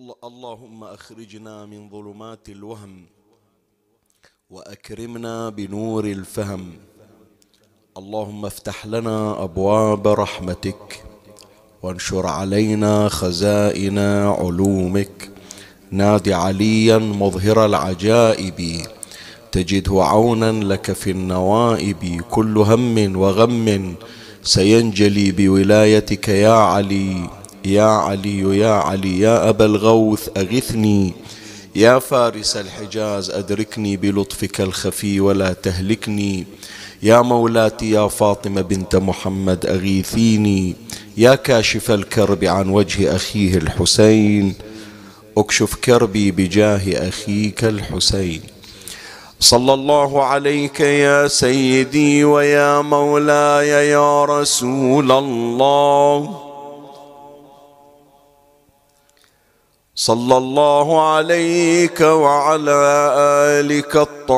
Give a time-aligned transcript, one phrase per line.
[0.00, 3.06] اللهم أخرجنا من ظلمات الوهم
[4.50, 6.72] وأكرمنا بنور الفهم.
[7.98, 11.04] اللهم افتح لنا أبواب رحمتك
[11.82, 15.30] وانشر علينا خزائن علومك.
[15.90, 18.86] نادي عليا مظهر العجائب.
[19.52, 22.22] تجده عونا لك في النوائب.
[22.30, 23.94] كل هم وغم
[24.42, 27.30] سينجلي بولايتك يا علي.
[27.66, 31.14] يا علي يا علي يا أبا الغوث أغثني.
[31.74, 36.46] يا فارس الحجاز أدركني بلطفك الخفي ولا تهلكني.
[37.02, 40.74] يا مولاتي يا فاطمة بنت محمد أغيثيني.
[41.16, 44.54] يا كاشف الكرب عن وجه أخيه الحسين.
[45.38, 48.40] أكشف كربي بجاه أخيك الحسين.
[49.40, 56.45] صلى الله عليك يا سيدي ويا مولاي يا رسول الله.
[59.98, 63.12] صلى الله عليك وعلى
[63.56, 64.36] آلك الطاهرين.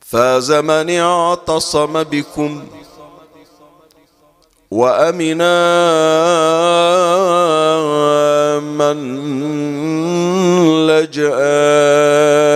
[0.00, 2.64] فاز من اعتصم بكم
[4.70, 5.60] وأمنا
[8.60, 8.96] من
[10.86, 11.34] لجأ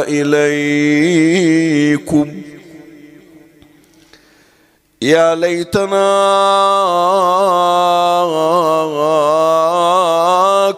[0.08, 2.37] إليكم.
[5.02, 6.08] يا ليتنا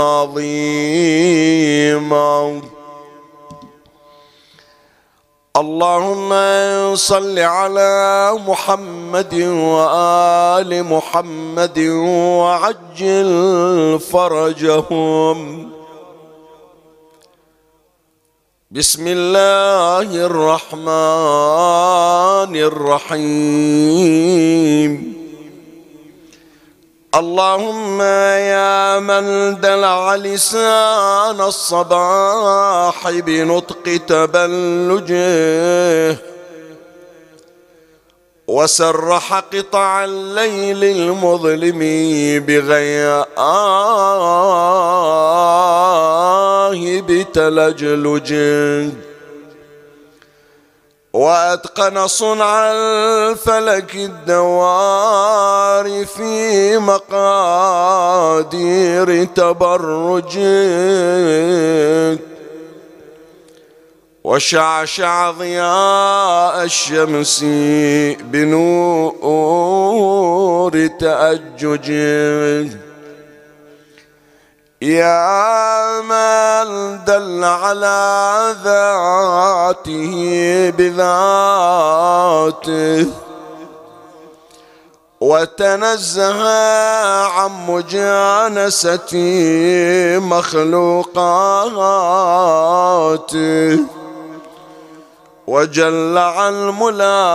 [0.00, 0.70] عظيما.
[5.56, 6.30] اللهم
[6.94, 11.78] صل على محمد وآل محمد
[12.38, 15.70] وعجل فرجهم.
[18.70, 20.86] بسم الله الرحمن
[22.70, 23.60] الرحيم.
[27.14, 36.16] اللهم يا من دلع لسان الصباح بنطق تبلجه
[38.48, 41.78] وسرح قطع الليل المظلم
[42.46, 43.26] بغياه
[47.08, 48.90] بتلجلجه
[51.12, 55.26] وأتقن صنع الفلك الدوار
[56.06, 58.54] في مقادير
[59.24, 60.30] تبرجك
[64.24, 67.44] وشعشع ضياء الشمس
[68.20, 69.60] بنور
[71.00, 72.89] تأججك
[74.82, 80.14] يا من دل على ذاته
[80.78, 82.26] بذاته
[85.20, 86.42] وتنزه
[87.26, 89.12] عن مجانسة
[90.18, 91.20] مخلوقاته.
[95.50, 97.34] وجل عن ملائمتي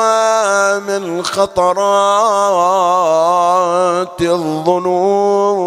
[0.87, 1.81] من خطرات
[4.21, 5.63] الظنون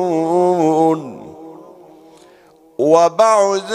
[2.79, 3.73] وبعد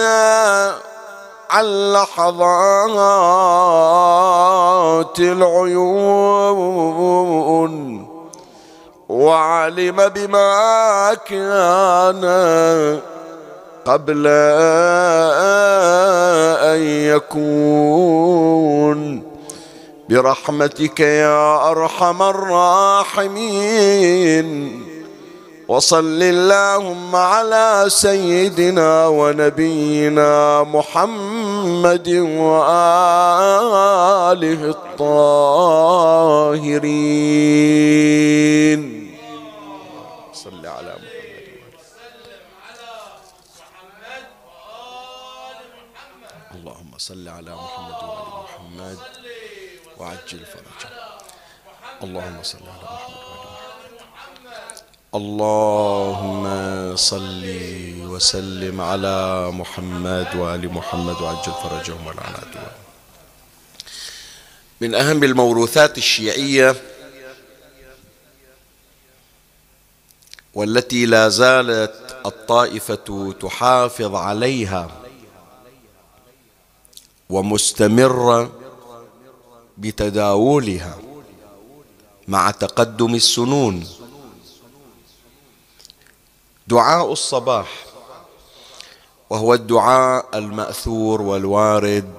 [1.52, 2.40] عن لحظات
[5.20, 6.52] العيون
[9.10, 12.22] وعلم بما كان
[13.86, 14.28] قبل
[16.72, 16.80] أن
[17.12, 19.02] يكون.
[20.10, 23.42] برحمتك يا أرحم الراحمين.
[25.72, 32.10] وصل اللهم على سيدنا ونبينا محمد
[32.44, 33.42] وآله
[37.82, 38.82] الطاهرين
[40.34, 41.74] صل على محمد
[46.56, 49.00] اللهم صل على محمد وآل محمد
[49.98, 50.90] وعجل فرجه
[52.04, 53.22] اللهم صل على محمد
[55.14, 56.44] اللهم
[56.96, 57.44] صل
[58.08, 62.48] وسلم على محمد وآل محمد وعجل فرجهم والعنات
[64.82, 66.76] من أهم الموروثات الشيعية
[70.54, 74.92] والتي لا زالت الطائفة تحافظ عليها
[77.30, 78.52] ومستمرة
[79.78, 80.98] بتداولها
[82.28, 84.01] مع تقدم السنون
[86.68, 87.68] دعاء الصباح
[89.30, 92.14] وهو الدعاء المأثور والوارد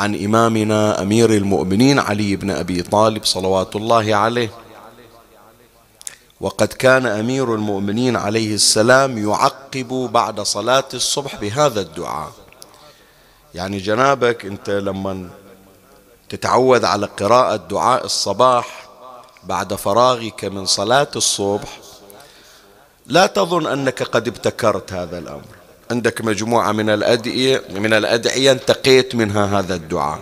[0.00, 4.50] عن إمامنا أمير المؤمنين علي بن أبي طالب صلوات الله عليه.
[6.40, 12.32] وقد كان أمير المؤمنين عليه السلام يعقب بعد صلاة الصبح بهذا الدعاء.
[13.54, 15.30] يعني جنابك أنت لما
[16.28, 18.88] تتعود على قراءة دعاء الصباح
[19.44, 21.78] بعد فراغك من صلاة الصبح
[23.06, 25.44] لا تظن أنك قد ابتكرت هذا الأمر.
[25.90, 30.20] عندك مجموعة من الأدعية من الأدعية انتقيت منها هذا الدعاء.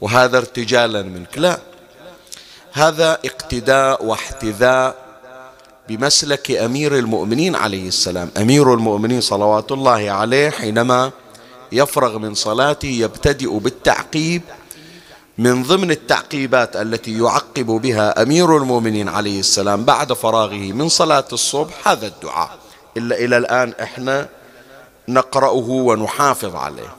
[0.00, 1.38] وهذا ارتجالا منك.
[1.38, 1.58] لا.
[2.72, 5.06] هذا اقتداء واحتذاء
[5.88, 8.30] بمسلك أمير المؤمنين عليه السلام.
[8.36, 11.10] أمير المؤمنين صلوات الله عليه حينما
[11.72, 14.42] يفرغ من صلاته يبتدئ بالتعقيب
[15.38, 21.88] من ضمن التعقيبات التي يعقب بها أمير المؤمنين عليه السلام بعد فراغه من صلاة الصبح
[21.88, 22.50] هذا الدعاء.
[22.96, 24.28] إلا إلى الآن إحنا
[25.08, 26.96] نقرأه ونحافظ عليه.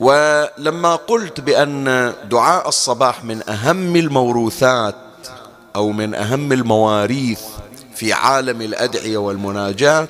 [0.00, 4.96] ولما قلت بأن دعاء الصباح من أهم الموروثات
[5.76, 7.40] أو من أهم المواريث
[7.94, 10.08] في عالم الأدعية والمناجات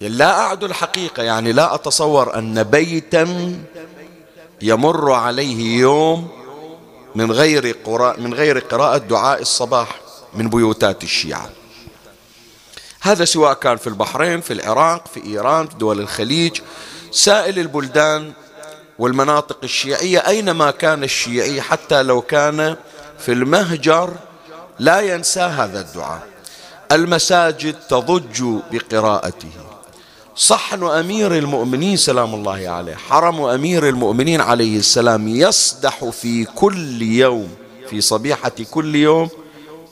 [0.00, 3.54] لا أعد الحقيقة يعني لا أتصور أن بيتا
[4.62, 6.28] يمر عليه يوم
[7.14, 10.00] من غير قراءة من غير قراءة دعاء الصباح
[10.34, 11.50] من بيوتات الشيعة.
[13.00, 16.60] هذا سواء كان في البحرين في العراق في إيران في دول الخليج.
[17.12, 18.32] سائل البلدان
[18.98, 22.76] والمناطق الشيعية أينما كان الشيعي حتى لو كان
[23.18, 24.14] في المهجر
[24.78, 26.28] لا ينسى هذا الدعاء.
[26.92, 29.69] المساجد تضج بقراءته.
[30.40, 32.94] صحن أمير المؤمنين سلام الله عليه.
[32.94, 37.48] حرم أمير المؤمنين عليه السلام يصدح في كل يوم
[37.90, 39.28] في صبيحة كل يوم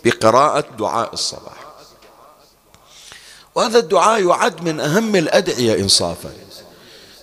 [0.05, 1.59] بقراءة دعاء الصباح.
[3.55, 6.31] وهذا الدعاء يعد من أهم الأدعية إنصافا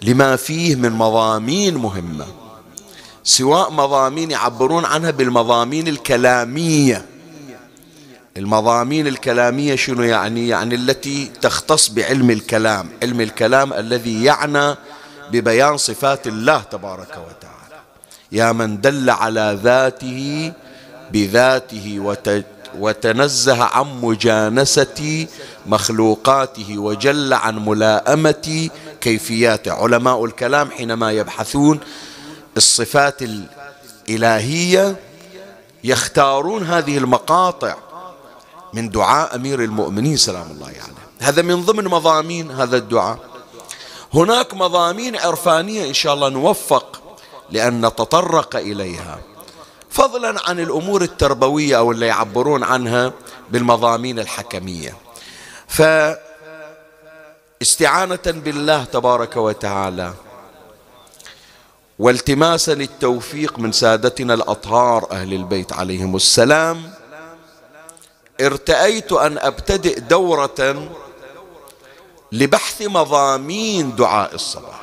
[0.01, 2.27] لما فيه من مضامين مهمة
[3.24, 7.06] سواء مضامين يعبرون عنها بالمضامين الكلامية.
[8.37, 14.75] المضامين الكلامية شنو يعني؟ يعني التي تختص بعلم الكلام علم الكلام الذي يعنى
[15.31, 17.83] ببيان صفات الله تبارك وتعالى.
[18.31, 20.51] يا من دل على ذاته
[21.11, 22.15] بذاته
[22.79, 25.27] وتنزه عن مجانسة
[25.65, 28.69] مخلوقاته وجل عن ملاءمة
[29.01, 31.79] كيفياته علماء الكلام حينما يبحثون
[32.57, 33.19] الصفات
[34.09, 34.95] الإلهية
[35.83, 37.75] يختارون هذه المقاطع
[38.75, 40.77] من دعاء أمير المؤمنين سلام الله عليه.
[40.77, 40.94] يعني.
[41.19, 43.19] هذا من ضمن مضامين هذا الدعاء.
[44.13, 47.01] هناك مضامين عرفانية إن شاء الله نوفق
[47.51, 49.19] لأن نتطرق إليها.
[49.89, 53.13] فضلا عن الأمور التربوية أو اللي يعبرون عنها
[53.51, 54.98] بالمضامين الحكمية.
[57.62, 60.13] فاستعانة بالله تبارك وتعالى
[62.00, 66.94] والتماسا التوفيق من سادتنا الأطهار أهل البيت عليهم السلام
[68.42, 70.89] ارتأيت أن أبتدئ دورة
[72.32, 74.82] لبحث مضامين دعاء الصباح.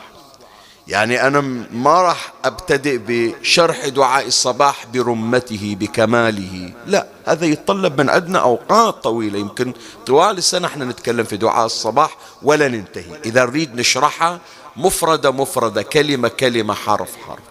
[0.89, 1.41] يعني أنا
[1.71, 6.73] ما راح أبتدئ بشرح دعاء الصباح برمته بكماله.
[6.87, 9.39] لا هذا يتطلب من عندنا أوقات طويلة.
[9.39, 9.73] يمكن
[10.07, 13.21] طوال السنة إحنا نتكلم في دعاء الصباح ولا ننتهي.
[13.25, 14.41] إذا نريد نشرحها
[14.77, 17.43] مفردة مفردة كلمة كلمة حرف حرف.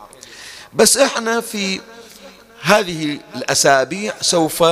[0.74, 1.82] بس إحنا في
[2.62, 4.64] هذه الأسابيع سوف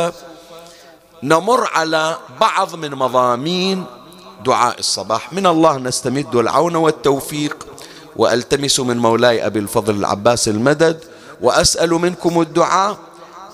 [1.23, 3.85] نمر على بعض من مضامين
[4.45, 5.33] دعاء الصباح.
[5.33, 7.67] من الله نستمد العون والتوفيق
[8.15, 11.03] وألتمس من مولاي أبي الفضل العباس المدد
[11.41, 12.97] وأسأل منكم الدعاء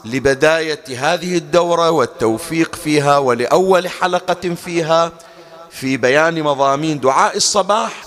[0.06, 5.12] لبداية هذه الدورة والتوفيق فيها ولأول حلقة فيها.
[5.70, 8.04] في بيان مضامين دعاء الصباح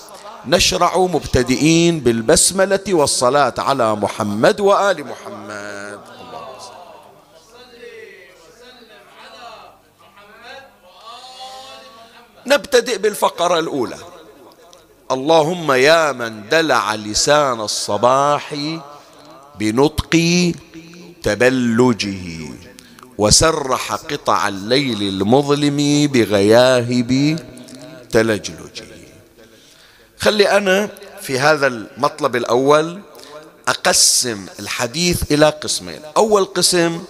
[0.47, 5.88] نشرع مبتدئين بالبسملة والصلاة على محمد وآل محمد.
[12.49, 13.99] نبتدئ بالفقرة الأولى.
[15.11, 18.57] اللهم يا من دلع لسان الصباح
[19.59, 20.15] بنطق
[21.23, 22.25] تبلجه
[23.19, 27.39] وسرح قطع الليل المظلم بغياهب
[28.11, 28.85] تلجلجه.
[30.19, 30.89] خلي أنا
[31.23, 33.01] في هذا المطلب الأول
[33.69, 36.01] أقسم الحديث إلى قسمين.
[36.17, 37.03] أول قسم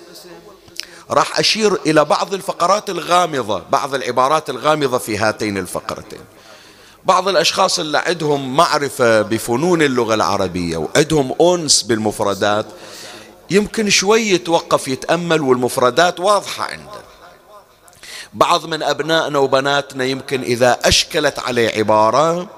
[1.10, 6.20] راح أشير إلى بعض الفقرات الغامضة بعض العبارات الغامضة في هاتين الفقرتين.
[7.04, 12.66] بعض الأشخاص اللي عندهم معرفة بفنون اللغة العربية وعندهم أنس بالمفردات
[13.50, 17.00] يمكن شوي يتوقف يتأمل والمفردات واضحة عنده.
[18.34, 22.48] بعض من أبنائنا وبناتنا يمكن إذا أشكلت عليه عبارة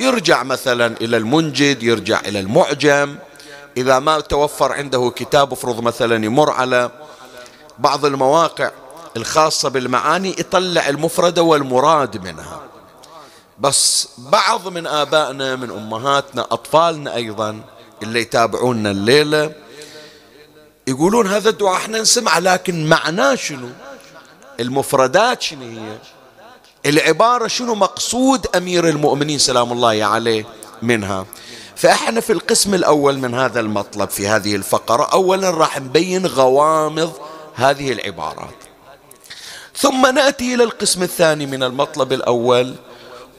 [0.00, 3.16] يرجع مثلا إلى المنجد يرجع إلى المعجم.
[3.76, 6.90] إذا ما توفر عنده كتاب افرض مثلا يمر على
[7.82, 8.70] بعض المواقع
[9.16, 12.60] الخاصة بالمعاني يطلع المفردة والمراد منها.
[13.58, 17.60] بس بعض من آبائنا من أمهاتنا أطفالنا أيضا
[18.02, 19.52] اللي يتابعونا الليلة
[20.86, 23.68] يقولون هذا الدعاء إحنا نسمع لكن معناه شنو؟
[24.60, 25.98] المفردات شنو هي؟
[26.86, 30.44] العبارة شنو مقصود أمير المؤمنين سلام الله عليه
[30.82, 31.26] منها؟
[31.76, 37.12] فإحنا في القسم الأول من هذا المطلب في هذه الفقرة أولا راح نبين غوامض
[37.54, 38.54] هذه العبارات.
[39.76, 42.74] ثم نأتي إلى القسم الثاني من المطلب الأول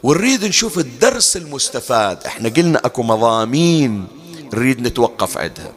[0.03, 2.23] ونريد نشوف الدرس المستفاد.
[2.25, 4.07] إحنا قلنا أكو مضامين
[4.53, 5.71] نريد نتوقف عندها.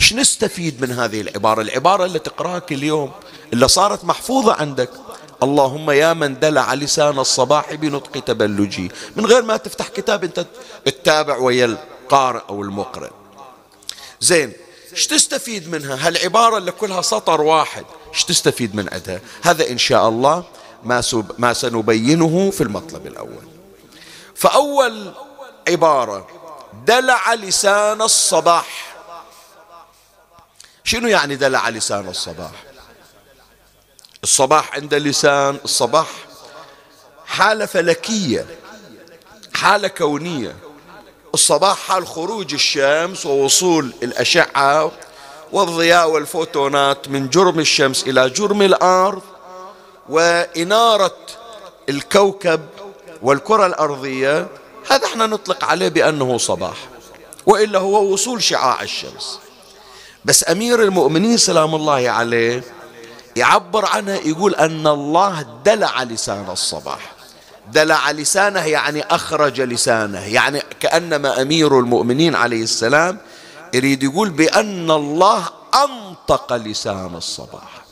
[0.00, 3.10] إيش نستفيد من هذه العبارة؟ العبارة اللي تقراها كل يوم
[3.52, 4.90] اللي صارت محفوظة عندك.
[5.42, 8.90] اللهم يا من دلع لسان الصباح بنطق تبلجي.
[9.16, 10.46] من غير ما تفتح كتاب أنت
[10.84, 13.10] تتابع ويا القارئ أو المقرئ.
[14.20, 14.52] زين
[14.92, 17.84] إيش تستفيد منها؟ هالعبارة اللي كلها سطر واحد.
[18.14, 20.44] إيش تستفيد من عندها هذا إن شاء الله
[20.84, 21.02] ما,
[21.38, 23.48] ما سنبينه في المطلب الأول.
[24.34, 25.14] فأول
[25.68, 26.28] عبارة
[26.86, 28.96] دلع لسان الصباح.
[30.84, 32.52] شنو يعني دلع لسان الصباح؟
[34.22, 36.08] الصباح عند لسان الصباح
[37.26, 38.46] حالة فلكية
[39.54, 40.56] حالة كونية.
[41.34, 44.90] الصباح حال خروج الشمس ووصول الأشعة
[45.52, 49.22] والضياء والفوتونات من جرم الشمس إلى جرم الأرض
[50.08, 51.16] وإنارة
[51.88, 52.60] الكوكب
[53.22, 54.46] والكرة الأرضية
[54.90, 56.76] هذا إحنا نطلق عليه بأنه صباح
[57.46, 59.38] وإلا هو وصول شعاع الشمس.
[60.24, 62.64] بس أمير المؤمنين سلام الله عليه
[63.36, 67.12] يعبر عنها يقول أن الله دلع لسان الصباح.
[67.72, 73.18] دلع لسانه يعني أخرج لسانه يعني كأنما أمير المؤمنين عليه السلام
[73.74, 75.48] يريد يقول بأن الله
[75.84, 77.84] أنطق لسان الصباح.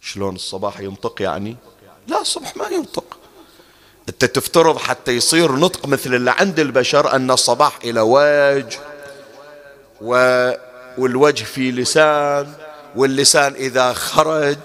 [0.00, 1.56] شلون الصباح ينطق يعني؟
[2.06, 3.18] لا الصبح ما ينطق.
[4.08, 8.78] أنت تفترض حتى يصير نطق مثل اللي عند البشر أن الصباح إلى وجه
[10.00, 10.14] و...
[10.98, 12.52] والوجه في لسان
[12.96, 14.58] واللسان إذا خرج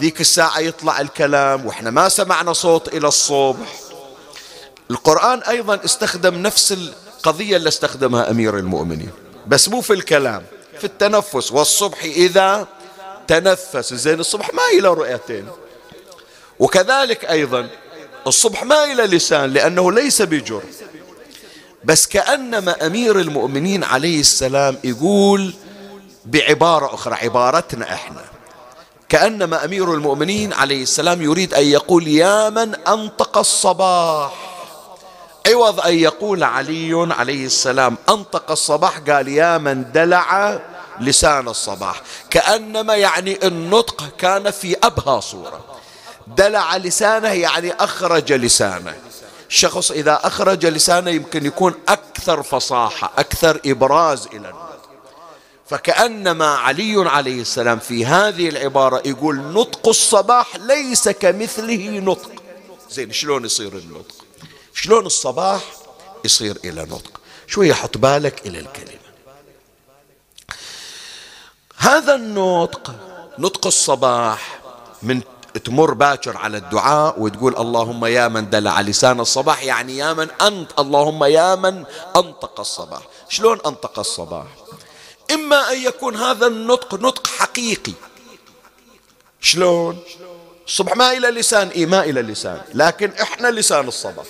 [0.00, 3.66] ذيك الساعة يطلع الكلام وإحنا ما سمعنا صوت إلى الصبح.
[4.90, 9.10] القرآن أيضا استخدم نفس القضية اللي استخدمها أمير المؤمنين
[9.46, 10.42] بس مو في الكلام
[10.78, 11.52] في التنفس.
[11.52, 12.66] والصبح إذا
[13.28, 15.48] تنفس زين الصبح ما إلى رؤيتين.
[16.58, 17.68] وكذلك أيضا
[18.26, 20.62] الصبح ما إلى لسان لأنه ليس بجر.
[21.84, 25.54] بس كأنما أمير المؤمنين عليه السلام يقول
[26.24, 28.35] بعبارة أخرى عبارتنا إحنا.
[29.08, 34.32] كأنما أمير المؤمنين عليه السلام يريد أن يقول يا من أنطق الصباح.
[35.46, 40.60] عوض أن يقول علي عليه السلام أنطق الصباح قال يا من دلع
[41.00, 42.02] لسان الصباح.
[42.30, 45.60] كأنما يعني النطق كان في أبهى صورة.
[46.26, 48.94] دلع لسانه يعني أخرج لسانه.
[49.48, 54.75] الشخص إذا أخرج لسانه يمكن يكون أكثر فصاحة أكثر إبراز إلى النطق
[55.68, 62.30] فكأنما علي عليه السلام في هذه العبارة يقول نطق الصباح ليس كمثله نطق.
[62.90, 64.14] زين شلون يصير النطق؟
[64.74, 65.60] شلون الصباح
[66.24, 69.06] يصير إلى نطق؟ شوية حط بالك إلى الكلمة.
[71.76, 72.94] هذا النطق
[73.38, 74.60] نطق الصباح
[75.02, 75.20] من
[75.64, 80.70] تمر باكر على الدعاء وتقول اللهم يا من دلع لسان الصباح يعني يا من أنت
[80.78, 81.84] اللهم يا من
[82.16, 83.02] أنطق الصباح.
[83.28, 84.46] شلون أنطق الصباح؟
[85.34, 87.92] إما أن يكون هذا النطق نطق حقيقي.
[89.40, 89.98] شلون؟
[90.66, 92.60] الصبح ما إلى لسان إيه ما إلى لسان.
[92.74, 94.26] لكن إحنا لسان الصباح.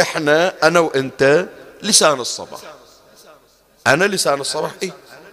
[0.00, 1.48] إحنا أنا وإنت
[1.82, 2.60] لسان الصباح.
[3.86, 4.92] أنا لسان الصباح؟ إيه.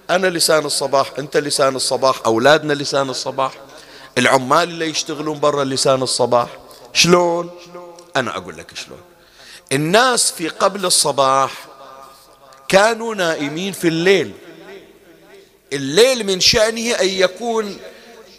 [0.10, 3.54] أنا لسان الصباح أنت لسان الصباح أولادنا لسان الصباح
[4.18, 6.48] العمال اللي يشتغلون برا لسان الصباح.
[6.94, 7.52] شلون؟
[8.16, 9.02] أنا أقول لك شلون.
[9.72, 11.52] الناس في قبل الصباح
[12.68, 14.34] كانوا نائمين في الليل.
[15.74, 17.78] الليل من شأنه أن يكون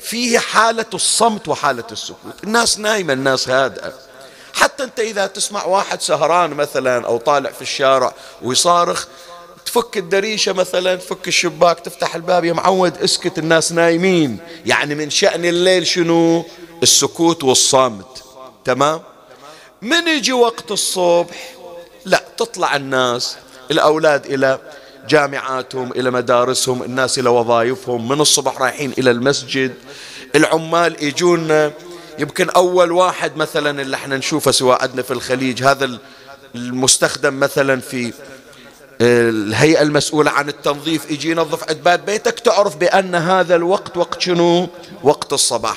[0.00, 2.44] فيه حالة الصمت وحالة السكوت.
[2.44, 3.92] الناس نايمة الناس هادئة.
[4.54, 9.06] حتى أنت إذا تسمع واحد سهران مثلا أو طالع في الشارع ويصارخ
[9.66, 14.38] تفك الدريشة مثلا تفك الشباك تفتح الباب يا معود اسكت الناس نايمين.
[14.66, 16.44] يعني من شأن الليل شنو؟
[16.82, 18.24] السكوت والصامت
[18.64, 19.02] تمام؟
[19.82, 21.54] من يجي وقت الصبح؟
[22.04, 23.36] لا تطلع الناس
[23.70, 24.58] الأولاد إلى
[25.08, 29.74] جامعاتهم إلى مدارسهم الناس إلى وظائفهم من الصبح رايحين إلى المسجد
[30.34, 31.70] العمال يجون
[32.18, 35.98] يمكن أول واحد مثلا اللي إحنا نشوفه سواء عندنا في الخليج هذا
[36.54, 38.12] المستخدم مثلا في
[39.00, 44.68] الهيئة المسؤولة عن التنظيف يجي ينظف عند باب بيتك تعرف بأن هذا الوقت وقت شنو؟
[45.02, 45.76] وقت الصباح.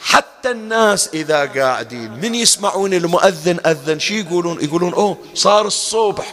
[0.00, 6.32] حتى الناس إذا قاعدين من يسمعون المؤذن أذن؟ شي يقولون؟ يقولون أوه صار الصبح.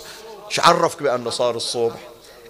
[0.49, 1.99] إيش عرفك بأنه صار الصبح.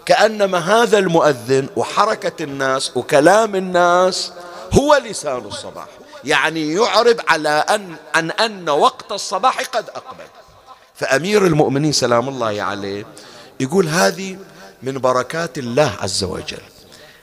[0.07, 4.31] كأنما هذا المؤذن وحركة الناس وكلام الناس
[4.73, 5.87] هو لسان الصباح.
[6.23, 10.23] يعني يعرب على أن عن أن وقت الصباح قد أقبل.
[10.95, 13.05] فأمير المؤمنين سلام الله عليه
[13.59, 14.37] يقول هذه
[14.83, 16.63] من بركات الله عز وجل.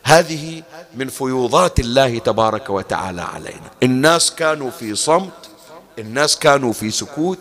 [0.02, 0.62] هذه
[0.94, 3.70] من فيوضات الله تبارك وتعالى علينا.
[3.82, 5.32] الناس كانوا في صمت
[5.98, 7.38] الناس كانوا في سكوت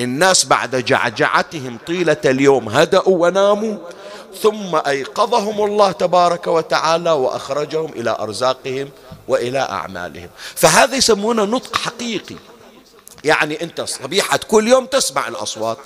[0.00, 3.76] الناس بعد جعجعتهم طيلة اليوم هدأوا وناموا
[4.42, 8.90] ثم أيقظهم الله تبارك وتعالى وأخرجهم إلى أرزاقهم
[9.28, 10.28] وإلى أعمالهم.
[10.54, 12.36] فهذا يسمونه نطق حقيقي.
[13.24, 15.78] يعني أنت صبيحة كل يوم تسمع الأصوات.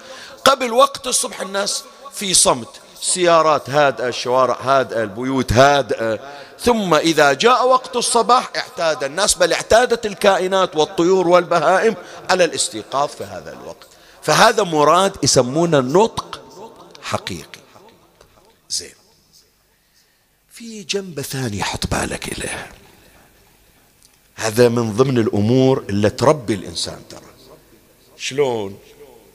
[0.44, 2.68] قبل وقت الصبح الناس في صمت.
[3.00, 6.18] سيارات هادئة الشوارع هادئة البيوت هادئة
[6.60, 11.94] ثم إذا جاء وقت الصباح اعتاد الناس بل اعتادت الكائنات والطيور والبهائم
[12.30, 13.86] على الاستيقاظ في هذا الوقت.
[14.22, 16.40] فهذا مراد يسمونه نطق
[17.02, 17.58] حقيقي.
[20.58, 22.68] في جنب ثاني حط بالك إليه.
[24.34, 27.20] هذا من ضمن الأمور اللي تربي الإنسان ترى.
[28.16, 28.78] شلون؟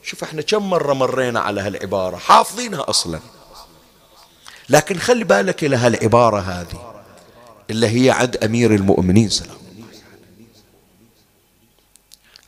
[0.03, 3.19] شوف إحنا كم مرة مرينا على هالعبارة حافظينها أصلا.
[4.69, 7.03] لكن خلي بالك إلى هالعبارة هذه
[7.69, 9.57] اللي هي عند أمير المؤمنين سلام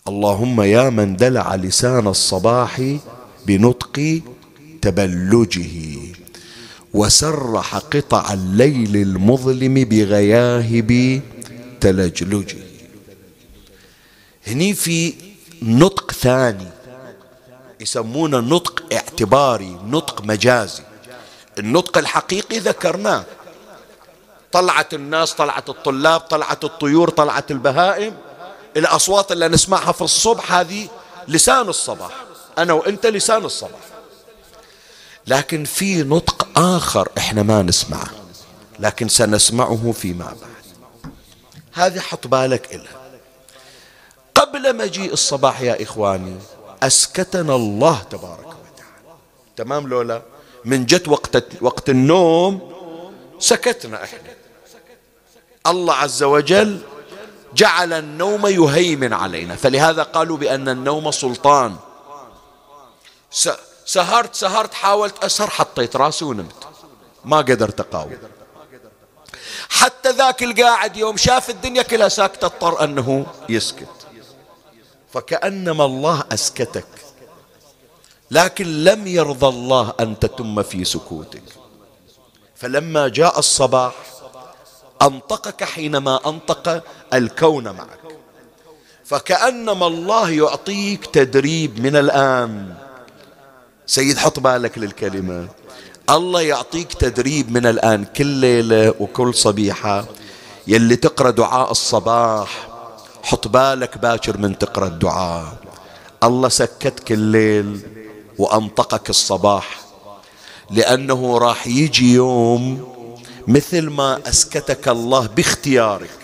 [0.08, 2.98] اللهم يا من دلع لسان الصباح
[3.46, 4.22] بنطق
[4.82, 6.25] تبلجه.
[6.96, 11.22] وسرح قطع الليل المظلم بغياهب
[11.82, 12.58] تلجلجه
[14.48, 15.14] هني في
[15.62, 16.68] نطق ثاني
[17.80, 20.84] يسمونه نطق اعتباري نطق مجازي.
[21.60, 23.24] النطق الحقيقي ذكرناه.
[24.52, 28.14] طلعت الناس طلعت الطلاب طلعت الطيور طلعت البهائم.
[28.78, 30.88] الأصوات اللي نسمعها في الصبح هذه
[31.28, 32.12] لسان الصباح.
[32.58, 33.95] أنا وأنت لسان الصباح.
[35.28, 38.12] لكن في نطق آخر إحنا ما نسمعه
[38.80, 40.56] لكن سنسمعه فيما بعد.
[41.74, 43.02] هذه حط بالك إلها.
[44.36, 46.38] قبل مجيء الصباح يا إخواني
[46.84, 49.18] أسكتنا الله تبارك وتعالى.
[49.56, 50.22] تمام لولا؟
[50.66, 52.74] من جت وقت وقت النوم
[53.40, 54.20] سكتنا إحنا.
[55.68, 56.82] الله عز وجل
[57.56, 59.56] جعل النوم يهيمن علينا.
[59.56, 61.76] فلهذا قالوا بأن النوم سلطان.
[63.86, 66.68] سهرت سهرت حاولت أسهر حطيت راسي ونمت.
[67.26, 68.18] ما قدرت أقاوم.
[69.70, 73.88] حتى ذاك القاعد يوم شاف الدنيا كلها ساكتة اضطر أنه يسكت.
[75.14, 76.88] فكأنما الله أسكتك
[78.32, 81.44] لكن لم يرضى الله أن تتم في سكوتك.
[82.56, 83.94] فلما جاء الصباح
[85.02, 88.00] أنطقك حينما أنطق الكون معك.
[89.06, 92.85] فكأنما الله يعطيك تدريب من الآن.
[93.88, 95.48] سيد حط بالك للكلمة.
[96.10, 100.06] الله يعطيك تدريب من الآن كل ليلة وكل صبيحة.
[100.68, 102.68] يلي تقرأ دعاء الصباح
[103.24, 105.58] حط بالك باكر من تقرأ الدعاء.
[106.24, 107.80] الله سكتك الليل
[108.38, 109.80] وأنطقك الصباح.
[110.70, 112.88] لأنه راح يجي يوم
[113.48, 116.18] مثل ما أسكتك الله باختيارك.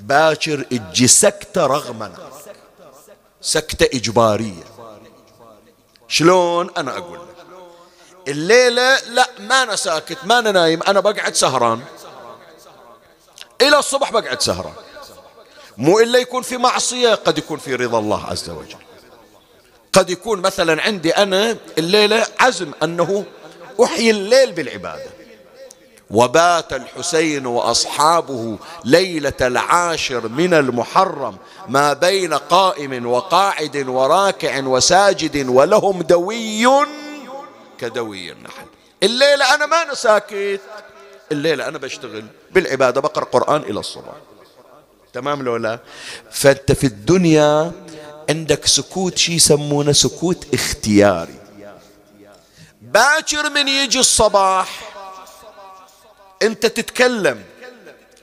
[0.00, 2.12] باكر أجي سكتة رغما
[3.40, 4.77] سكتة إجبارية.
[6.08, 7.28] شلون أنا أقول لك؟
[8.28, 11.80] الليلة لا ما أنا ساكت ما أنا نايم أنا بقعد سهران.
[13.62, 14.72] إلى الصبح بقعد سهران.
[15.76, 18.78] مو إلا يكون في معصية قد يكون في رضا الله عز وجل.
[19.92, 23.24] قد يكون مثلا عندي أنا الليلة عزم أنه
[23.84, 25.17] أحيي الليل بالعبادة.
[26.10, 31.36] وبات الحسين وأصحابه ليلة العاشر من المحرم
[31.68, 36.66] ما بين قائم وقاعد وراكع وساجد ولهم دوي
[37.78, 38.66] كدوي النحل.
[39.02, 40.60] الليلة أنا ما أنا ساكت.
[41.32, 44.12] الليلة أنا بشتغل بالعبادة بقرأ قرآن إلى الصبح.
[45.12, 45.78] تمام لو لا؟
[46.30, 47.72] فأنت في الدنيا
[48.30, 51.34] عندك سكوت شي يسمونه سكوت اختياري.
[52.82, 54.87] باكر من يجي الصباح
[56.42, 57.44] انت تتكلم.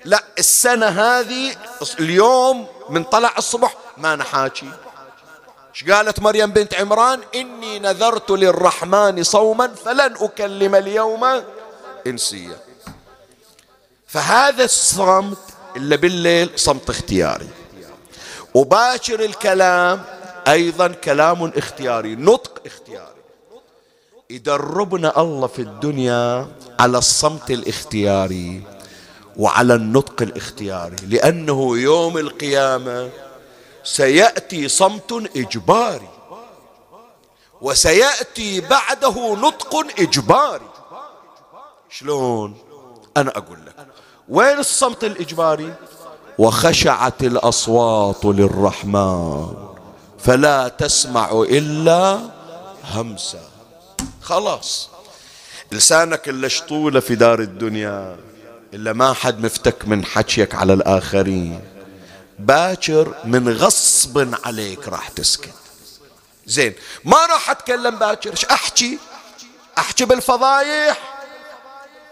[0.06, 1.56] لا السنة هذه
[2.00, 4.72] اليوم من طلع الصبح ما نحاكي.
[5.74, 11.44] إيش قالت مريم بنت عمران؟ إني نذرت للرحمن صوما فلن أكلم اليوم
[12.08, 12.58] إنسيا
[14.08, 15.38] فهذا الصمت
[15.76, 17.50] إلا بالليل صمت اختياري.
[18.54, 20.04] وباشر الكلام
[20.48, 23.15] أيضا كلام اختياري نطق اختياري.
[24.30, 26.48] يدربنا الله في الدنيا
[26.80, 28.62] على الصمت الاختياري
[29.38, 30.96] وعلى النطق الاختياري.
[31.08, 33.10] لأنه يوم القيامة
[33.84, 36.10] سيأتي صمت إجباري
[37.62, 40.70] وسيأتي بعده نطق إجباري.
[41.90, 42.58] شلون؟
[43.18, 43.88] أنا أقول لك
[44.30, 45.74] وين الصمت الإجباري؟
[46.38, 49.54] وخشعت الأصوات للرحمن
[50.20, 52.20] فلا تسمع إلا
[52.94, 53.55] همسا.
[54.22, 54.90] خلاص.
[55.72, 58.18] لسانك إلا شطولة في دار الدنيا
[58.74, 61.62] إلا ما حد مفتك من حكيك على الآخرين.
[62.40, 65.54] باكر من غصب عليك راح تسكت.
[66.46, 68.98] زين ما راح أتكلم باكر أحكي؟
[69.78, 71.16] أحكي بالفضايح.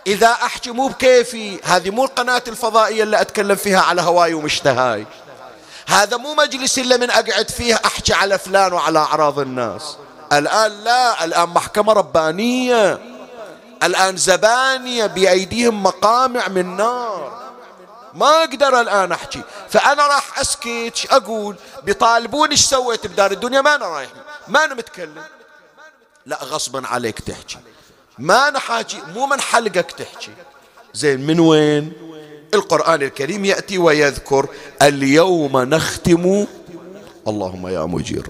[0.08, 5.06] إذا أحكي مو بكيفي هذه مو القناة الفضائية اللي أتكلم فيها على هواي ومشتهاي
[5.88, 9.98] هذا مو مجلس إلا من أقعد فيه أحكي على فلان وعلى أعراض الناس.
[10.34, 13.00] الآن لا الآن محكمة ربانية
[13.84, 17.44] الآن زبانية بأيديهم مقامع من نار.
[18.14, 19.42] ما أقدر الآن أحكي.
[19.70, 24.10] فأنا راح أسكت أقول بيطالبوني إيش سويت بدار الدنيا؟ ما أنا رايح.
[24.48, 25.24] ما أنا متكلم.
[26.26, 27.58] لا غصبا عليك تحكي.
[28.20, 30.32] ما أنا حاجي مو من حلقك تحكي.
[30.94, 31.94] زين من وين؟
[32.54, 34.48] القرآن الكريم يأتي ويذكر
[34.82, 36.48] اليوم نختم
[37.28, 38.30] اللهم يا مجير.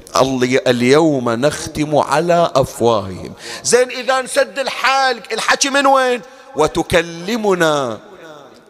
[0.68, 3.34] اليوم نختم على أفواههم.
[3.64, 6.22] زين إذا نسد الحالق الحكي من وين؟
[6.56, 8.00] وتكلمنا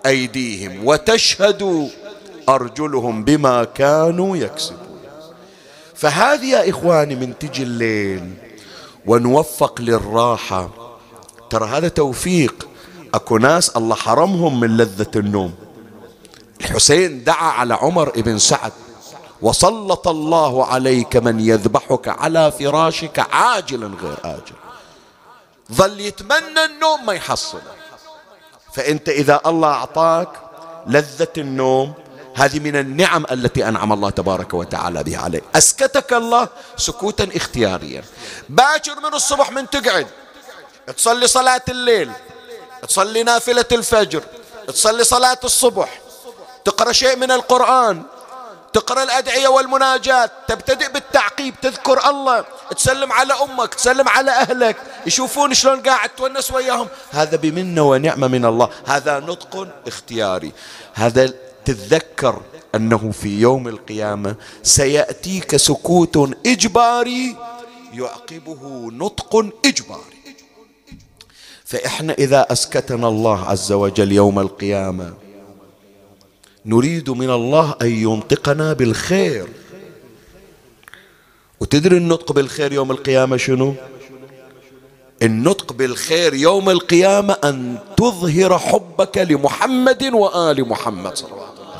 [0.05, 1.89] أيديهم وتشهد
[2.49, 4.99] أرجلهم بما كانوا يكسبون.
[5.95, 8.33] فهذه يا إخواني من تجي الليل
[9.05, 10.69] ونوفق للراحة.
[11.49, 12.67] ترى هذا توفيق.
[13.13, 15.53] أكو ناس الله حرمهم من لذة النوم.
[16.61, 18.71] الحسين دعا على عمر بن سعد.
[19.43, 24.55] وسلط الله عليك من يذبحك على فراشك عاجلا غير آجل.
[25.71, 27.61] ظل يتمنى النوم ما يحصله
[28.73, 30.29] فأنت إذا الله أعطاك
[30.87, 31.93] لذة النوم
[32.35, 35.43] هذه من النعم التي أنعم الله تبارك وتعالى بها عليك.
[35.55, 38.03] أسكتك الله سكوتا اختياريا.
[38.49, 40.07] باكر من الصبح من تقعد.
[40.97, 42.11] تصلي صلاة الليل.
[42.87, 44.23] تصلي نافلة الفجر.
[44.67, 46.01] تصلي صلاة الصبح.
[46.65, 48.03] تقرأ شيء من القرآن.
[48.73, 52.45] تقرأ الأدعية والمناجات تبتدئ بالتعقيب تذكر الله
[52.77, 56.87] تسلم على أمك تسلم على أهلك يشوفون شلون قاعد تونس وياهم.
[57.11, 58.69] هذا بمنة ونعمة من الله.
[58.85, 60.51] هذا نطق اختياري.
[60.93, 61.33] هذا
[61.65, 62.41] تتذكر
[62.75, 67.37] أنه في يوم القيامة سيأتيك سكوت إجباري
[67.93, 70.23] يعقبه نطق إجباري.
[71.65, 75.13] فإحنا إذا أسكتنا الله عز وجل يوم القيامة
[76.65, 79.47] نريد من الله أن ينطقنا بالخير.
[81.59, 83.75] وتدري النطق بالخير يوم القيامة شنو؟
[85.21, 91.73] النطق بالخير يوم القيامة أن تظهر حبك لمحمد وآل محمد صلى الله عليه وسلم.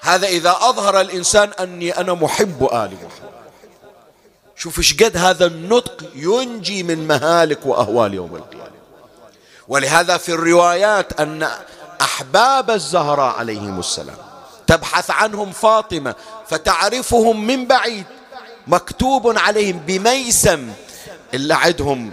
[0.00, 3.30] هذا إذا أظهر الإنسان أني أنا محب آل محمد.
[4.56, 8.69] شوف إيش قد هذا النطق ينجي من مهالك وأهوال يوم القيامة.
[9.70, 11.48] ولهذا في الروايات أن
[12.00, 14.16] أحباب الزهراء عليهم السلام
[14.66, 16.14] تبحث عنهم فاطمة
[16.48, 18.04] فتعرفهم من بعيد
[18.66, 20.68] مكتوب عليهم بميسم.
[21.34, 22.12] اللي عندهم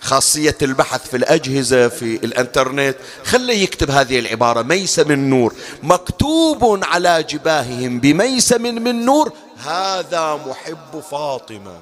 [0.00, 2.96] خاصية البحث في الأجهزة في الإنترنت.
[3.24, 9.32] خليه يكتب هذه العبارة ميسم من نور مكتوب على جباههم بميسم من نور
[9.64, 11.78] هذا محب فاطمة.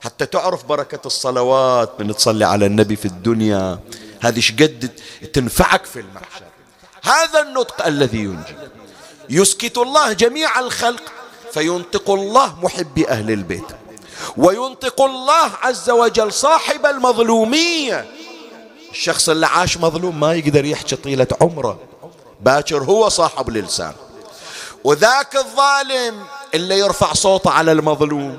[0.00, 3.78] حتى تعرف بركة الصلوات من تصلي على النبي في الدنيا.
[4.24, 4.90] هذه شقد
[5.32, 6.44] تنفعك في المحشر.
[7.02, 8.54] هذا النطق الذي ينجي
[9.30, 11.02] يسكت الله جميع الخلق
[11.52, 13.64] فينطق الله محبي أهل البيت.
[14.36, 18.06] وينطق الله عز وجل صاحب المظلومية
[18.90, 21.78] الشخص اللي عاش مظلوم ما يقدر يحكي طيلة عمره.
[22.40, 23.92] باكر هو صاحب الإنسان.
[24.84, 28.38] وذاك الظالم اللي يرفع صوته على المظلوم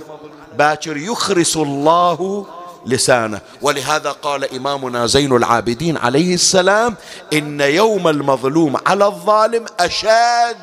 [0.57, 2.45] باكر يخرس الله
[2.85, 3.41] لسانه.
[3.61, 6.95] ولهذا قال إمامنا زين العابدين عليه السلام
[7.33, 10.57] إن يوم المظلوم على الظالم أشد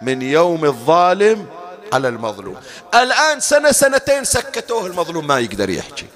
[0.00, 1.46] من يوم الظالم
[1.92, 2.56] على المظلوم.
[2.94, 6.06] الآن سنة سنتين سكتوه المظلوم ما يقدر يحكي.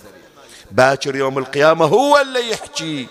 [0.71, 3.07] باكر يوم القيامة هو اللي يحكي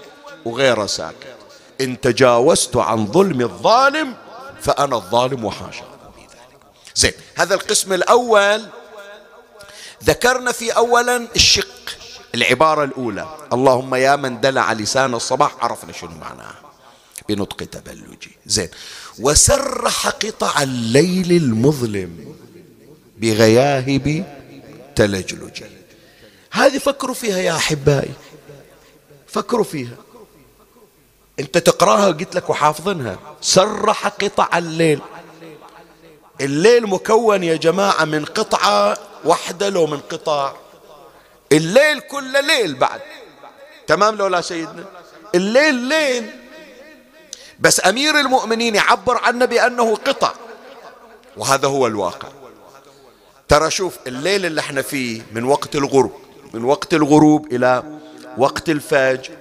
[0.46, 1.36] وغيره ساكت.
[1.82, 4.14] إن تجاوزت عن ظلم الظالم
[4.62, 5.86] فأنا الظالم وحاشا.
[6.96, 8.66] زين هذا القسم الأول
[10.04, 11.85] ذكرنا في أولا الشق
[12.36, 16.56] العبارة الأولى اللهم يا من دلع لسان الصباح عرفنا شنو معناها.
[17.30, 18.38] بنطق تبلجي.
[18.46, 18.70] زين.
[19.20, 22.36] وسرح قطع الليل المظلم
[23.18, 24.26] بغياهب
[24.96, 25.66] تلجلجي
[26.52, 28.14] هذه فكروا فيها يا أحبائي.
[29.28, 29.96] فكروا فيها.
[31.40, 33.20] أنت تقراها؟ قلت لك وحافظنها.
[33.42, 35.00] سرح قطع الليل.
[36.42, 40.54] الليل مكون يا جماعة من قطعة واحدة لو من قطع
[41.52, 43.02] الليل كله ليل بعد.
[43.88, 44.86] تمام لو لا سيدنا
[45.36, 46.32] الليل ليل.
[47.60, 50.34] بس أمير المؤمنين يعبر عنه بأنه قطع.
[51.38, 52.28] وهذا هو الواقع.
[53.48, 56.20] ترى شوف الليل اللي إحنا فيه من وقت الغروب
[56.54, 57.84] من وقت الغروب إلى
[58.38, 59.32] وقت الفجر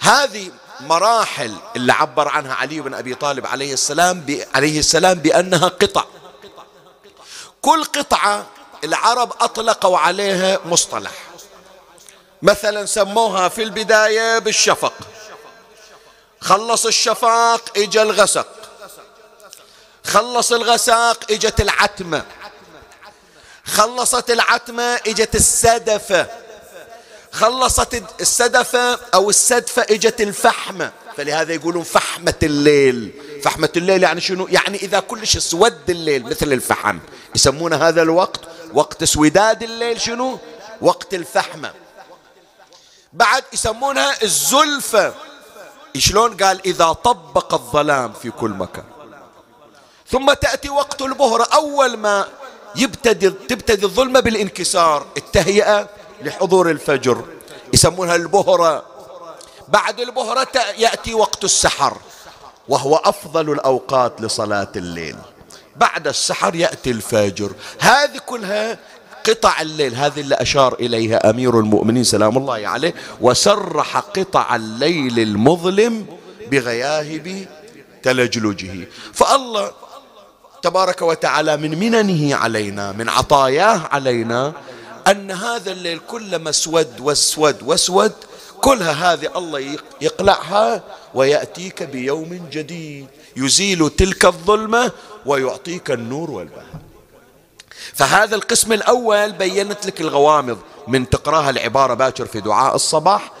[0.00, 0.50] هذه
[0.80, 4.24] مراحل اللي عبر عنها علي بن أبي طالب عليه السلام
[4.54, 6.04] عليه السلام بأنها قطع.
[7.62, 8.46] كل قطعة
[8.84, 11.12] العرب أطلقوا عليها مصطلح.
[12.42, 14.92] مثلا سموها في البداية بالشفق.
[16.40, 18.46] خلص الشفاق إجا الغسق.
[20.04, 22.24] خلص الغساق إجت العتمة.
[23.64, 26.26] خلصت العتمة إجت السدفة.
[27.32, 30.92] خلصت السدفة أو السدفة إجت الفحمة.
[31.16, 33.12] فلهذا يقولون فحمة الليل.
[33.44, 36.98] فحمة الليل يعني شنو؟ يعني إذا كلش اسود الليل مثل الفحم.
[37.34, 38.40] يسمون هذا الوقت
[38.74, 40.38] وقت اسوداد الليل شنو؟
[40.80, 41.72] وقت الفحمة.
[43.12, 45.14] بعد يسمونها الزلفة.
[45.96, 48.84] شلون؟ قال إذا طبق الظلام في كل مكان.
[50.10, 52.28] ثم تأتي وقت البهرة أول ما
[52.76, 55.88] يبتدي تبتدي الظلمة بالانكسار التهيئة
[56.22, 57.24] لحضور الفجر.
[57.72, 58.84] يسمونها البهرة.
[59.68, 61.96] بعد البهرة يأتي وقت السحر
[62.68, 65.16] وهو أفضل الأوقات لصلاة الليل.
[65.82, 68.78] بعد السحر يأتي الفجر هذه كلها
[69.26, 69.94] قطع الليل.
[69.94, 72.94] هذه اللي أشار إليها أمير المؤمنين سلام الله عليه.
[73.20, 76.06] وسرح قطع الليل المظلم
[76.50, 77.46] بغياهب
[78.02, 78.88] تلجلجه.
[79.12, 79.72] فالله
[80.62, 84.52] تبارك وتعالى من مننه علينا من عطاياه علينا
[85.06, 88.12] أن هذا الليل كلما اسود واسود واسود
[88.60, 90.82] كلها هذه الله يقلعها
[91.14, 93.06] ويأتيك بيوم جديد.
[93.36, 94.92] يزيل تلك الظلمة
[95.26, 96.82] ويعطيك النور والبهاء.
[97.94, 100.58] فهذا القسم الأول بينت لك الغوامض
[100.88, 103.32] من تقراها العبارة باكر في دعاء الصباح.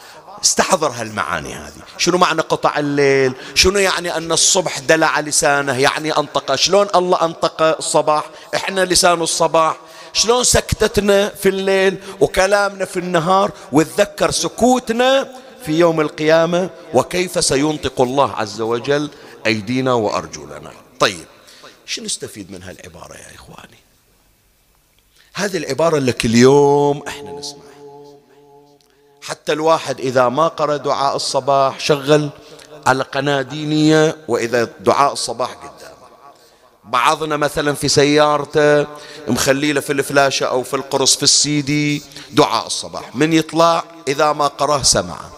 [0.44, 1.82] استحضر هالمعاني هذه.
[1.98, 6.54] شنو معنى قطع الليل؟ شنو يعني أن الصبح دلع لسانه؟ يعني أنطق.
[6.54, 9.76] شلون الله أنطق الصباح؟ إحنا لسان الصباح.
[10.12, 15.28] شلون سكتتنا في الليل وكلامنا في النهار وتذكر سكوتنا
[15.66, 19.10] في يوم القيامة؟ وكيف سينطق الله عز وجل
[19.46, 21.24] أيدينا وأرجلنا؟ طيب.
[21.86, 23.78] شو نستفيد من هالعبارة يا إخواني؟
[25.34, 27.62] هذه العبارة اللي كل يوم إحنا نسمعها.
[29.22, 32.30] حتى الواحد إذا ما قرأ دعاء الصباح شغل
[32.86, 35.92] على قناة دينية وإذا دعاء الصباح قدامه.
[36.84, 38.86] بعضنا مثلا في سيارته
[39.28, 43.16] مخلي له في الفلاشة أو في القرص في السيدي دعاء الصباح.
[43.16, 45.30] من يطلع إذا ما قرأه سمعه.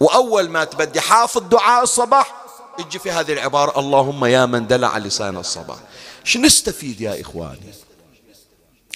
[0.00, 2.34] وأول ما تبدي حافظ دعاء الصباح
[2.78, 5.78] يجي في هذه العبارة اللهم يا من دلع لسان الصباح
[6.24, 7.72] شو نستفيد يا إخواني؟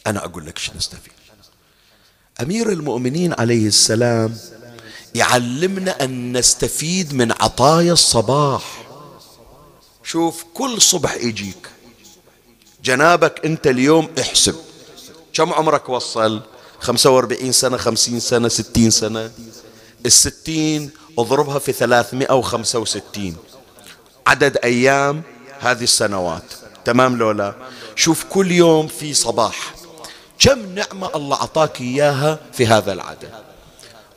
[0.07, 1.13] أنا أقول لك شو نستفيد
[2.41, 4.39] أمير المؤمنين عليه السلام
[5.15, 8.63] يعلمنا أن نستفيد من عطايا الصباح.
[10.05, 11.69] شوف كل صبح يجيك.
[12.85, 14.57] جنابك أنت اليوم احسب.
[15.33, 16.41] كم عمرك وصل؟
[16.81, 19.31] خمسة وأربعين سنة خمسين سنة ستين سنة.
[20.07, 23.37] الستين اضربها في ثلاثمائة وخمسة وستين.
[24.27, 25.23] عدد أيام
[25.61, 26.43] هذه السنوات.
[26.85, 27.55] تمام لولا
[27.97, 29.75] شوف كل يوم في صباح.
[30.39, 33.31] كم نعمة الله أعطاك إياها في هذا العدد؟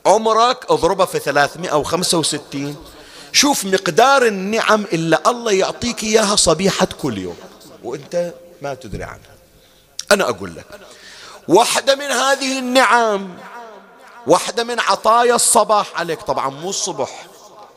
[0.06, 2.76] عمرك اضربه في 365
[3.32, 7.36] شوف مقدار النعم اللي الله يعطيك إياها صبيحة كل يوم.
[7.84, 9.36] وأنت ما تدري عنها.
[10.12, 10.66] أنا أقول لك
[11.48, 13.36] واحدة من هذه النعم
[14.26, 16.22] واحدة من عطايا الصباح عليك.
[16.22, 17.26] طبعا مو الصبح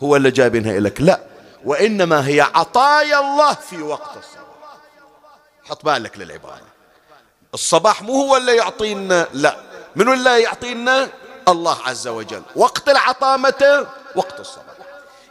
[0.04, 1.29] هو اللي جايبينها لك لا
[1.65, 4.39] وإنما هي عطايا الله في وقت الصباح.
[5.63, 6.62] حط بالك للعبارة.
[7.54, 9.58] الصباح مو هو اللي يعطينا لا.
[9.95, 11.10] من اللي يعطينا؟
[11.48, 12.43] الله عز وجل.
[12.56, 14.65] وقت العطاء متى وقت الصباح.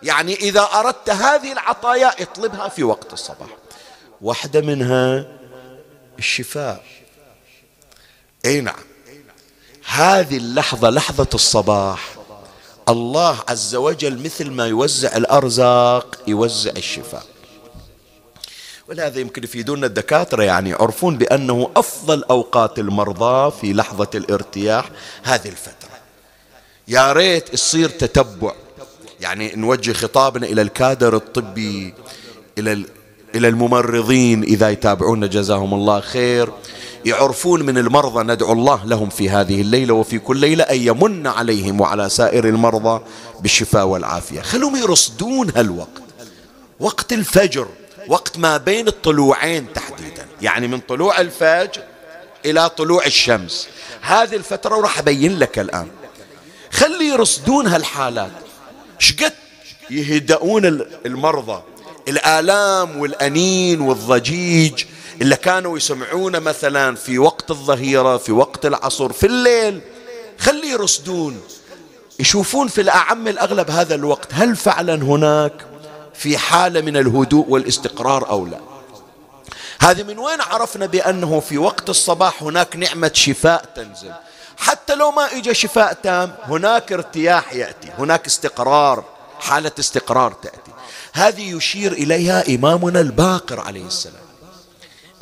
[0.02, 3.48] يعني إذا أردت هذه العطايا اطلبها في وقت الصباح.
[4.20, 5.26] واحدة منها
[6.18, 6.84] الشفاء.
[8.44, 8.84] أي نعم.
[9.86, 12.17] هذه اللحظة لحظة الصباح.
[12.88, 17.24] الله عز وجل مثل ما يوزع الأرزاق يوزع الشفاء.
[18.88, 24.90] ولهذا يمكن يفيدونا الدكاترة يعني يعرفون بأنه أفضل أوقات المرضى في لحظة الارتياح
[25.22, 25.98] هذه الفترة.
[26.88, 28.52] يا ريت يصير تتبع.
[29.20, 31.94] يعني نوجه خطابنا إلى الكادر الطبي
[32.58, 32.84] إلى
[33.34, 36.50] إلى الممرضين إذا يتابعون جزاهم الله خير.
[37.04, 41.80] يعرفون من المرضى ندعو الله لهم في هذه الليلة وفي كل ليلة أن يمن عليهم
[41.80, 43.04] وعلى سائر المرضى
[43.40, 44.40] بالشفاء والعافية.
[44.40, 46.02] خلهم يرصدون هالوقت.
[46.80, 47.68] وقت الفجر
[48.08, 50.26] وقت ما بين الطلوعين تحديدا.
[50.42, 51.82] يعني من طلوع الفجر
[52.44, 53.68] إلى طلوع الشمس.
[54.00, 55.88] هذه الفترة وراح أبين لك الآن.
[56.70, 58.32] خلي يرصدون هالحالات.
[58.98, 59.32] شقد
[59.90, 60.64] يهدؤون
[61.06, 61.62] المرضى.
[62.08, 64.84] الآلام والأنين والضجيج
[65.22, 69.80] اللي كانوا يسمعونه مثلا في وقت الظهيرة في وقت العصر في الليل.
[70.38, 71.40] خلي يرصدون.
[72.18, 74.28] يشوفون في الأعم الأغلب هذا الوقت.
[74.32, 75.52] هل فعلا هناك
[76.14, 78.58] في حالة من الهدوء والاستقرار أو لا؟
[79.80, 84.12] هذه من وين عرفنا بأنه في وقت الصباح هناك نعمة شفاء تنزل؟
[84.56, 89.04] حتى لو ما إجا شفاء تام هناك ارتياح يأتي هناك استقرار
[89.40, 90.72] حالة استقرار تأتي.
[91.12, 94.27] هذه يشير إليها إمامنا الباقر عليه السلام.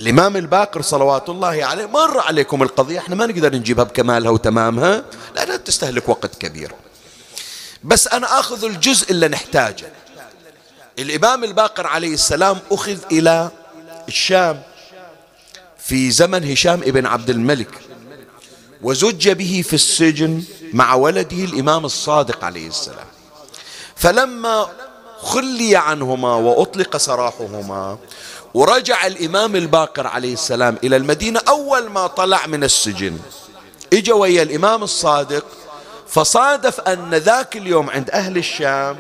[0.00, 5.04] الإمام الباقر صلوات الله عليه مر عليكم القضية إحنا ما نقدر نجيبها بكمالها وتمامها
[5.36, 6.72] لأنها تستهلك وقت كبير.
[7.84, 9.92] بس أنا أخذ الجزء اللي نحتاجه.
[10.98, 13.50] الإمام الباقر عليه السلام أخذ إلى
[14.08, 14.62] الشام
[15.78, 17.80] في زمن هشام ابن عبد الملك
[18.82, 23.06] وزج به في السجن مع ولده الإمام الصادق عليه السلام.
[23.96, 24.68] فلما
[25.20, 27.98] خلي عنهما وأطلق سراحهما
[28.56, 33.18] ورجع الإمام الباقر عليه السلام إلى المدينة أول ما طلع من السجن.
[33.92, 35.44] إجا ويا الإمام الصادق
[36.08, 38.96] فصادف أن ذاك اليوم عند أهل الشام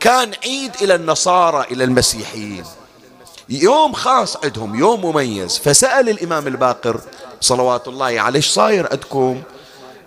[0.00, 2.64] كان عيد إلى النصارى إلى المسيحيين.
[3.48, 5.58] يوم خاص عندهم يوم مميز.
[5.58, 7.00] فسأل الإمام الباقر
[7.40, 9.42] صلوات الله عليه صاير عندكم؟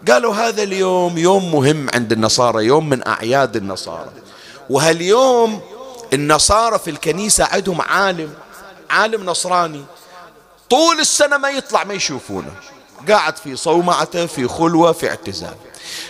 [0.08, 4.12] قالوا هذا اليوم يوم مهم عند النصارى يوم من أعياد النصارى.
[4.70, 5.62] وهاليوم
[6.14, 8.34] النصارى في الكنيسة عندهم عالم
[8.90, 9.86] عالم نصراني.
[10.70, 12.52] طول السنة ما يطلع ما يشوفونه.
[13.10, 15.56] قاعد في صومعته في خلوة في اعتزال.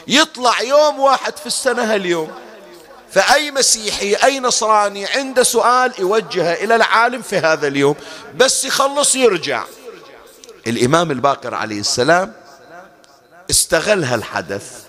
[0.08, 2.32] يطلع يوم واحد في السنة هاليوم.
[3.12, 7.96] فأي مسيحي أي نصراني عنده سؤال يوجهه إلى العالم في هذا اليوم.
[8.36, 9.64] بس يخلص يرجع.
[10.68, 12.34] الإمام الباقر عليه السلام
[13.50, 14.85] استغل هالحدث.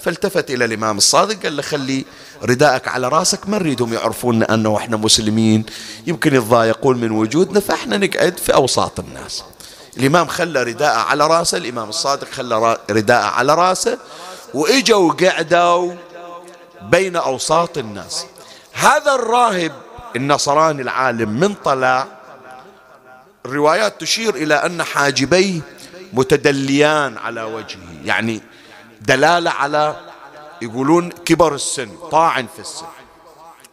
[0.00, 2.04] فالتفت إلى الإمام الصادق قال له خلي
[2.42, 5.66] رداءك على رأسك ما نريدهم يعرفون أنه إحنا مسلمين.
[6.06, 9.44] يمكن يتضايقون من وجودنا فإحنا نقعد في أوساط الناس.
[9.96, 13.98] الإمام خلى رداءه على رأسه الإمام الصادق خلى رداءه على رأسه
[14.54, 15.94] وإجوا وقعدوا
[16.82, 18.24] بين أوساط الناس.
[18.72, 19.72] هذا الراهب
[20.16, 22.06] النصراني العالم من طلع
[23.46, 25.60] الروايات تشير إلى أن حاجبيه
[26.12, 27.78] متدليان على وجهه.
[28.04, 28.40] يعني
[29.00, 29.96] دلالة على
[30.62, 32.86] يقولون كبر السن طاعن في السن.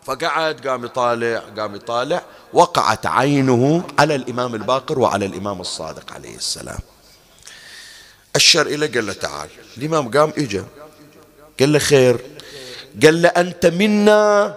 [0.04, 2.22] فقعد قام يطالع قام يطالع
[2.54, 6.80] وقعت عينه على الإمام الباقر وعلى الإمام الصادق عليه السلام.
[8.36, 9.50] أشر إليه قال له تعال.
[9.78, 10.66] الإمام قام إجا.
[11.60, 12.26] قال له خير.
[13.04, 14.56] قال له أنت منا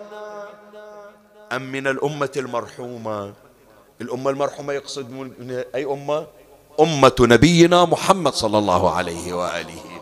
[1.53, 3.33] أم من الأمة المرحومة؟
[4.01, 6.27] الأمة المرحومة يقصد من أي أمة؟
[6.81, 9.98] أمة نبينا محمد صلى الله عليه وآله.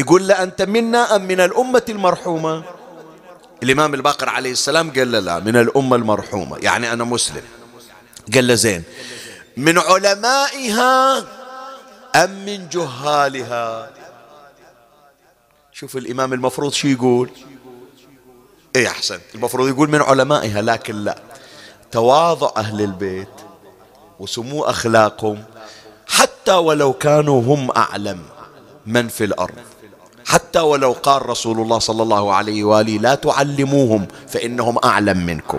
[0.00, 2.62] يقول له أنت منا أم من الأمة المرحومة؟
[3.62, 6.58] الإمام الباقر عليه السلام قال له لا من الأمة المرحومة.
[6.58, 7.42] يعني أنا مسلم.
[8.34, 8.82] قال له زين
[9.56, 11.18] من علمائها
[12.16, 13.90] أم من جهالها؟
[15.72, 17.30] شوف الإمام المفروض شو يقول؟
[18.76, 21.18] إيه أحسن المفروض يقول من علمائها لكن لا.
[21.90, 23.28] تواضع أهل البيت
[24.20, 25.44] وسمو أخلاقهم
[26.08, 28.22] حتى ولو كانوا هم أعلم
[28.86, 29.69] من في الأرض.
[30.30, 35.58] حتى ولو قال رسول الله صلى الله عليه وآله لا تعلموهم فإنهم أعلم منكم.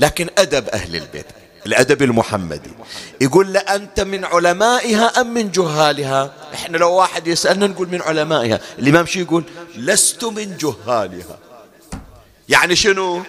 [0.00, 1.26] لكن أدب أهل البيت
[1.66, 2.70] الأدب المحمدي.
[3.20, 8.60] يقول له أنت من علمائها أم من جهالها؟ إحنا لو واحد يسألنا نقول من علمائها.
[8.78, 9.44] الإمام شو يقول؟
[9.76, 11.38] لست من جهالها.
[12.48, 13.22] يعني شنو؟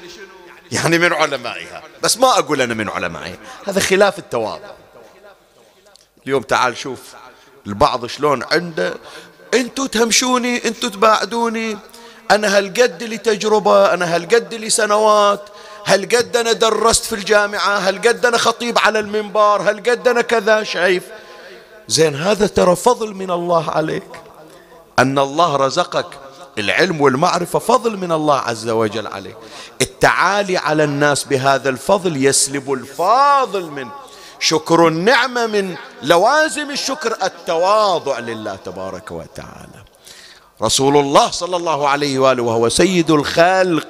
[0.72, 1.84] يعني من علمائها.
[2.04, 3.38] بس ما أقول أنا من علمائها.
[3.68, 4.72] هذا خلاف التواضع.
[6.26, 7.00] اليوم تعال شوف
[7.68, 8.94] البعض شلون عنده
[9.54, 11.78] أنتوا تهمشوني أنتوا تباعدوني.
[12.32, 15.50] أنا هالقد لي تجربة أنا هالقد لي سنوات.
[15.86, 21.04] هالقد أنا درست في الجامعة هالقد أنا خطيب على المنبر هالقد أنا كذا شايف؟
[21.88, 24.04] زين هذا ترى فضل من الله عليك.
[25.00, 26.06] أن الله رزقك
[26.58, 29.36] العلم والمعرفة فضل من الله عز وجل عليك.
[29.82, 33.88] التعالي على الناس بهذا الفضل يسلب الفاضل من
[34.40, 39.84] شكر النعمة من لوازم الشكر التواضع لله تبارك وتعالى.
[40.62, 43.88] رسول الله صلى الله عليه وآله وهو سيد الخلق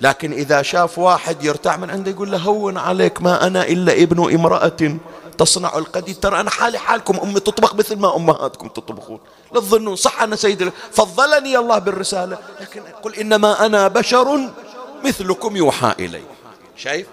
[0.00, 4.34] لكن إذا شاف واحد يرتاع من عنده يقول له هون عليك ما أنا إلا ابن
[4.34, 4.98] امرأة
[5.38, 6.20] تصنع القديد.
[6.20, 9.20] ترى أنا حالي حالكم أمي تطبخ مثل ما أمهاتكم تطبخون.
[9.52, 12.38] لا تظنون صح أنا سيد فضلني الله بالرسالة.
[12.60, 14.50] لكن قل إنما أنا بشر
[15.04, 16.22] مثلكم يوحى إلي.
[16.76, 17.06] شايف؟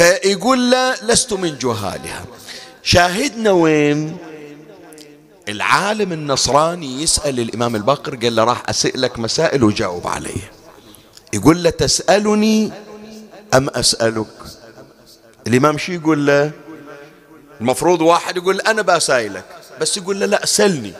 [0.00, 2.24] فيقول له لست من جهالها.
[2.82, 4.16] شاهدنا وين؟
[5.48, 10.52] العالم النصراني يسأل الإمام الباقر قال له راح أسألك مسائل وجاوب عليه
[11.32, 12.72] يقول له تسألني
[13.54, 14.26] أم أسألك؟
[15.46, 16.50] الإمام شي يقول له؟
[17.60, 19.44] المفروض واحد يقول أنا بسائلك
[19.80, 20.92] بس يقول له لا سلني.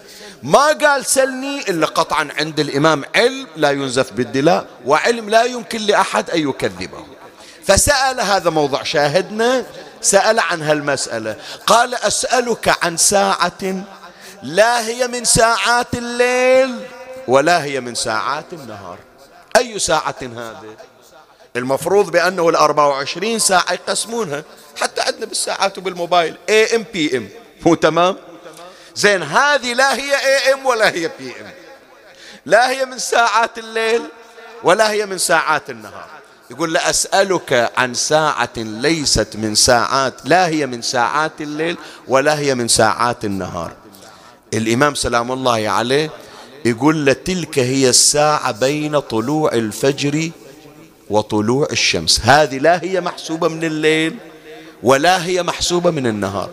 [0.43, 6.31] ما قال سلني إلا قطعا عند الإمام علم لا ينزف بالدلاء وعلم لا يمكن لأحد
[6.31, 7.05] أن يكذبه.
[7.67, 9.65] فسأل هذا موضع شاهدنا
[10.01, 11.37] سأل عن هالمسألة.
[11.67, 13.85] قال أسألك عن ساعة
[14.43, 16.87] لا هي من ساعات الليل
[17.29, 18.99] ولا هي من ساعات النهار.
[19.57, 20.77] أي ساعة هذه؟
[21.57, 24.45] المفروض بأنه الأربعة وعشرين ساعة يقسمونها
[24.81, 26.37] حتى عندنا بالساعات وبالموبايل.
[26.49, 27.29] AM PM
[27.67, 28.17] مو تمام؟
[28.95, 31.51] زين هذه لا هي AM ولا هي PM
[32.47, 34.03] لا هي من ساعات الليل
[34.63, 36.20] ولا هي من ساعات النهار.
[36.51, 41.77] يقول له أسألك عن ساعة ليست من ساعات لا هي من ساعات الليل
[42.09, 43.73] ولا هي من ساعات النهار.
[44.55, 46.11] الإمام سلام الله عليه
[46.65, 50.31] يقول له تلك هي الساعة بين طلوع الفجر
[51.11, 52.21] وطلوع الشمس.
[52.21, 54.17] هذه لا هي محسوبة من الليل
[54.83, 56.51] ولا هي محسوبة من النهار.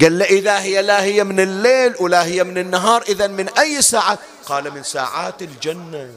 [0.00, 3.82] قال له إذا هي لا هي من الليل ولا هي من النهار إذا من أي
[3.82, 6.10] ساعة؟ قال من ساعات الجنة.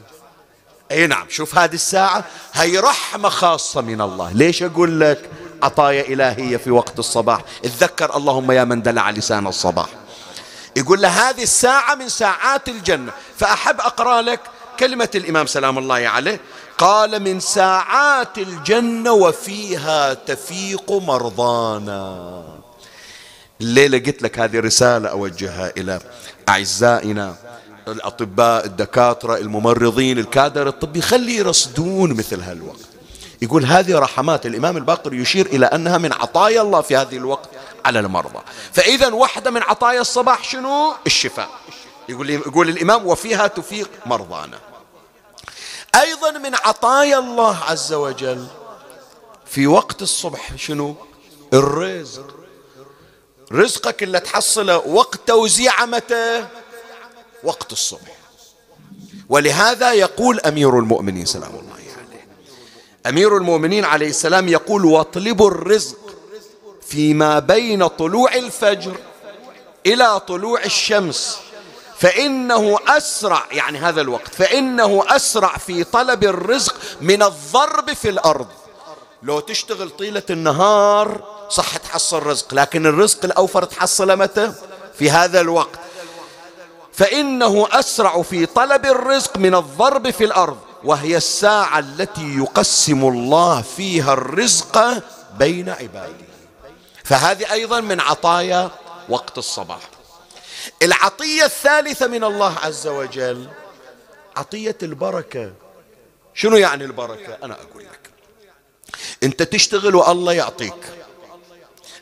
[0.90, 4.32] أي نعم شوف هذه الساعة هي رحمة خاصة من الله.
[4.32, 5.30] ليش أقول لك؟
[5.62, 7.40] عطايا إلهية في وقت الصباح.
[7.64, 9.86] اتذكر اللهم يا من دلع لسان الصباح.
[10.76, 13.12] يقول له هذه الساعة من ساعات الجنة.
[13.38, 14.40] فأحب أقرأ لك
[14.80, 16.40] كلمة الإمام سلام الله عليه.
[16.78, 22.42] قال من ساعات الجنة وفيها تفيق مرضانا.
[23.60, 26.00] الليلة قلت لك هذه رسالة أوجهها إلى
[26.48, 27.47] أعزائنا.
[27.92, 32.80] الأطباء الدكاترة الممرضين الكادر الطبي خلي يرصدون مثل هالوقت.
[33.42, 37.48] يقول هذه رحمات الإمام الباقر يشير إلى أنها من عطايا الله في هذه الوقت
[37.84, 38.38] على المرضى.
[38.72, 41.48] فإذا واحدة من عطايا الصباح شنو؟ الشفاء.
[42.08, 44.58] يقول, يقول الإمام وفيها تفيق مرضانا.
[45.94, 48.46] أيضا من عطايا الله عز وجل
[49.46, 50.94] في وقت الصبح شنو؟
[51.52, 52.34] الرزق.
[53.52, 56.46] رزقك اللي تحصله وقت توزيع متى؟
[57.44, 58.18] وقت الصبح.
[59.28, 61.88] ولهذا يقول أمير المؤمنين سلام الله عليه.
[63.06, 65.98] أمير المؤمنين عليه السلام يقول واطلبوا الرزق
[66.86, 68.96] فيما بين طلوع الفجر
[69.86, 71.38] إلى طلوع الشمس
[71.98, 78.46] فإنه أسرع يعني هذا الوقت فإنه أسرع في طلب الرزق من الضرب في الأرض.
[79.22, 84.52] لو تشتغل طيلة النهار صح تحصل رزق لكن الرزق الأوفر تحصله متى؟
[84.98, 85.78] في هذا الوقت.
[86.98, 94.12] فإنه أسرع في طلب الرزق من الضرب في الأرض وهي الساعة التي يقسم الله فيها
[94.12, 95.02] الرزق
[95.38, 96.28] بين عباده.
[97.04, 98.70] فهذه أيضا من عطايا
[99.08, 99.80] وقت الصباح.
[100.82, 103.48] العطية الثالثة من الله عز وجل
[104.36, 105.52] عطية البركة.
[106.34, 108.10] شنو يعني البركة؟ أنا أقول لك.
[109.22, 110.92] أنت تشتغل والله يعطيك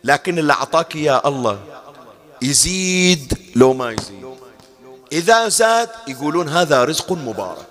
[0.05, 1.61] لكن اللي أعطاك يا الله
[2.42, 4.25] يزيد لو ما يزيد.
[5.12, 7.66] إذا زاد يقولون هذا رزق مبارك.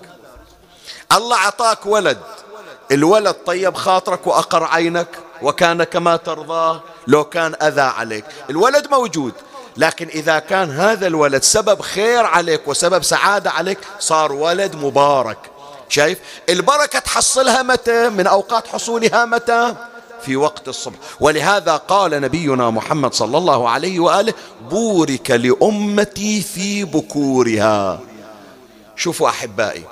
[1.12, 2.18] الله أعطاك ولد.
[2.92, 5.08] الولد طيب خاطرك وأقر عينك
[5.42, 8.26] وكان كما ترضاه لو كان أذى عليك.
[8.50, 9.34] الولد موجود
[9.78, 15.38] لكن إذا كان هذا الولد سبب خير عليك وسبب سعادة عليك صار ولد مبارك.
[15.90, 16.20] شايف؟
[16.50, 19.76] البركة تحصلها متى؟ من أوقات حصولها متى؟
[20.26, 20.96] في وقت الصبح.
[21.20, 24.34] ولهذا قال نبينا محمد صلى الله عليه وآله
[24.70, 28.00] بورك لأمتي في بكورها.
[28.96, 29.84] شوفوا أحبائي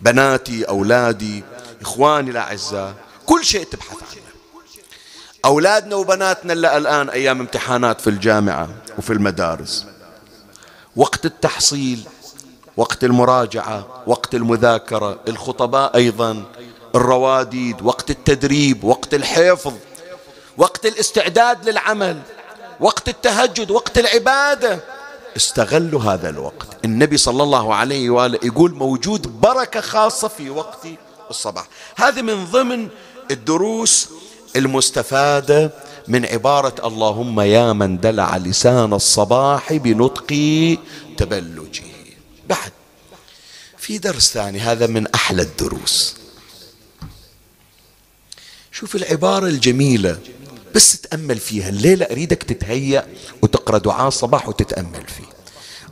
[0.00, 1.44] بناتي أولادي
[1.80, 2.94] إخواني الأعزاء
[3.26, 4.24] كل شيء تبحث عنه.
[5.44, 9.86] أولادنا وبناتنا اللي الآن أيام امتحانات في الجامعة وفي المدارس.
[10.96, 12.04] وقت التحصيل
[12.76, 16.44] وقت المراجعة وقت المذاكرة الخطباء أيضا.
[16.94, 19.72] الرواديد وقت التدريب وقت الحفظ
[20.56, 22.22] وقت الاستعداد للعمل
[22.80, 24.80] وقت التهجد وقت العبادة.
[25.36, 26.84] استغلوا هذا الوقت.
[26.84, 30.86] النبي صلى الله عليه وآله يقول موجود بركة خاصة في وقت
[31.30, 31.66] الصباح.
[31.96, 32.88] هذه من ضمن
[33.30, 34.08] الدروس
[34.56, 35.70] المستفادة
[36.08, 40.26] من عبارة اللهم يا من دلع لسان الصباح بنطق
[41.16, 41.82] تبلجه.
[42.48, 42.72] بعد.
[43.78, 46.23] في درس ثاني هذا من أحلى الدروس.
[48.84, 50.18] شوف العبارة الجميلة
[50.74, 53.06] بس تأمل فيها الليلة أريدك تتهيأ
[53.42, 55.24] وتقرأ دعاء الصباح وتتأمل فيه.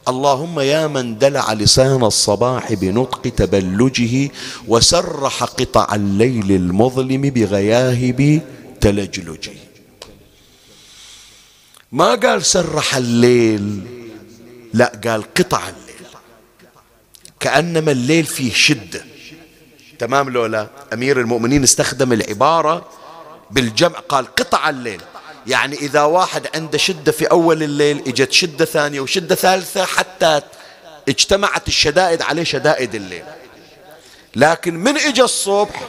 [0.08, 4.30] اللهم يا من دلع لسان الصباح بنطق تبلجه
[4.68, 8.40] وسرح قطع الليل المظلم بغياهب
[8.80, 9.56] تلجلجه.
[11.92, 13.80] ما قال سرح الليل
[14.74, 16.06] لا قال قطع الليل.
[17.40, 19.11] كأنما الليل فيه شدة.
[20.02, 22.84] تمام لولا أمير المؤمنين استخدم العبارة
[23.50, 25.02] بالجمع قال قطع الليل.
[25.46, 30.40] يعني إذا واحد عنده شدة في أول الليل إجت شدة ثانية وشدة ثالثة حتى
[31.08, 33.24] اجتمعت الشدائد عليه شدائد الليل.
[34.36, 35.82] لكن من إجا الصبح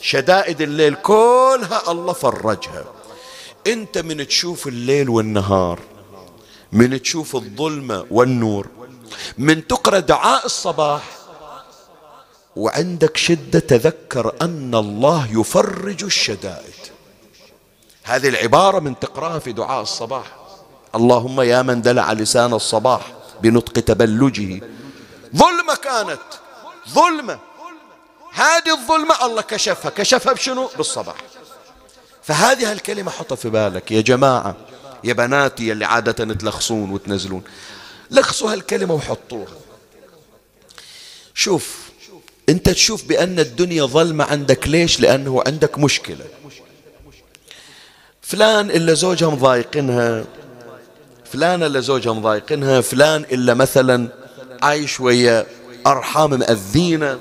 [0.00, 2.84] شدائد الليل كلها الله فرجها.
[3.66, 5.78] أنت من تشوف الليل والنهار
[6.72, 8.66] من تشوف الظلمة والنور
[9.38, 11.19] من تقرأ دعاء الصباح
[12.56, 16.74] وعندك شدة تذكر أن الله يفرج الشدائد.
[18.02, 20.36] هذه العبارة من تقرأها في دعاء الصباح.
[20.94, 24.60] اللهم يا من دلع لسان الصباح بنطق تبلجه.
[25.36, 26.20] ظلمة كانت.
[26.88, 27.38] ظلمة.
[28.32, 29.90] هذه الظلمة الله كشفها.
[29.90, 31.16] كشفها بشنو؟ بالصباح.
[32.22, 33.92] فهذه الكلمة حطها في بالك.
[33.92, 34.56] يا جماعة
[35.04, 37.42] يا بناتي اللي عادة تلخصون وتنزلون
[38.10, 39.52] لخصوا هالكلمة وحطوها.
[41.34, 41.89] شوف
[42.50, 44.68] انت تشوف بأن الدنيا ظلمة عندك.
[44.68, 46.24] ليش؟ لأنه عندك مشكلة.
[48.22, 50.24] فلان إلا زوجها مضايقنها
[51.32, 54.08] فلان إلا زوجها مضايقنها فلان إلا مثلا
[54.62, 55.46] عايش ويا
[55.86, 57.18] أرحام مأذينة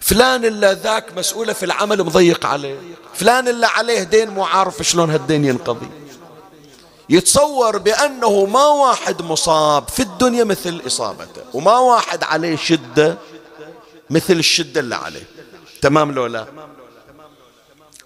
[0.00, 2.76] فلان إلا ذاك مسؤولة في العمل مضيق عليه
[3.14, 5.90] فلان إلا عليه دين مو عارف شلون هالدين ينقضي.
[7.08, 13.16] يتصور بأنه ما واحد مصاب في الدنيا مثل إصابته وما واحد عليه شدة
[14.10, 15.26] مثل الشدة اللي عليه.
[15.82, 16.46] تمام لو لا؟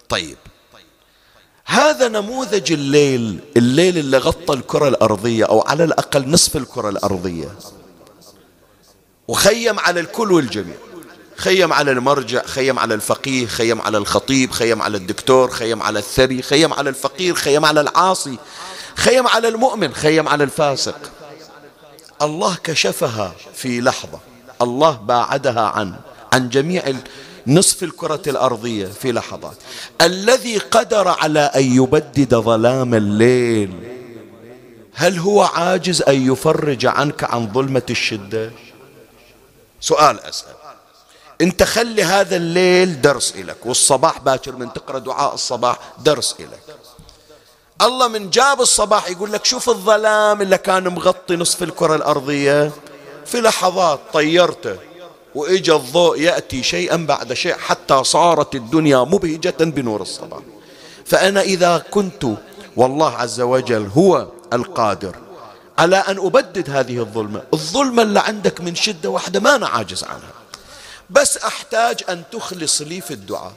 [0.09, 0.36] طيب.
[1.64, 7.59] هذا نموذج الليل الليل اللي غطى الكرة الأرضية أو على الأقل نصف الكرة الأرضية.
[9.28, 10.76] وخيم على الكل والجميع.
[11.36, 16.42] خيم على المرجع خيم على الفقيه خيم على الخطيب خيم على الدكتور خيم على الثري
[16.42, 18.38] خيم على الفقير خيم على العاصي
[18.96, 20.98] خيم على المؤمن خيم على الفاسق.
[22.22, 24.30] الله كشفها في لحظة.
[24.62, 25.94] الله باعدها عن
[26.32, 26.82] عن جميع
[27.46, 29.56] نصف الكرة الأرضية في لحظات
[30.00, 33.72] الذي قدر على أن يبدد ظلام الليل
[34.94, 38.50] هل هو عاجز أن يفرج عنك عن ظلمة الشدة؟
[39.80, 40.54] سؤال أسأل.
[41.40, 46.76] انت خلي هذا الليل درس إلك والصباح باكر من تقرأ دعاء الصباح درس إلك
[47.82, 52.70] الله من جاب الصباح يقول لك شوف الظلام اللي كان مغطي نصف الكرة الأرضية.
[53.27, 54.77] في لحظات طيرته
[55.35, 60.41] وإجا الضوء يأتي شيئا بعد شيء حتى صارت الدنيا مبهجة بنور الصباح.
[61.05, 62.27] فأنا إذا كنت
[62.77, 65.16] والله عز وجل هو القادر
[65.79, 67.43] على أن أبدد هذه الظلمة.
[67.55, 70.33] الظلمة اللي عندك من شدة واحدة ما أنا عاجز عنها.
[71.11, 73.53] بس أحتاج أن تخلص لي في الدعاء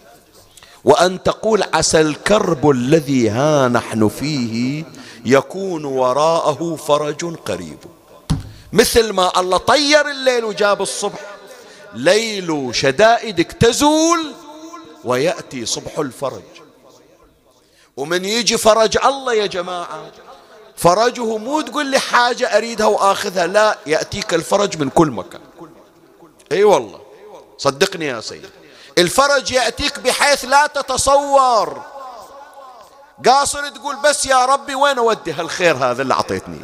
[0.84, 4.84] وأن تقول عسى الكرب الذي ها نحن فيه
[5.26, 7.78] يكون وراءه فرج قريب.
[8.74, 11.20] مثل ما الله طير الليل وجاب الصبح.
[11.94, 14.34] ليل شدائدك تزول
[15.04, 16.42] ويأتي صبح الفرج.
[17.98, 20.12] ومن يجي فرج الله يا جماعة
[20.76, 25.42] فرجه مو تقول لي حاجة أريدها وآخذها لا يأتيك الفرج من كل مكان.
[26.52, 27.02] أي أيوة والله
[27.58, 28.50] صدقني يا سيد
[28.98, 31.82] الفرج يأتيك بحيث لا تتصور.
[33.26, 36.60] قاصر تقول بس يا ربي وين أودي هالخير هذا اللي أعطيتني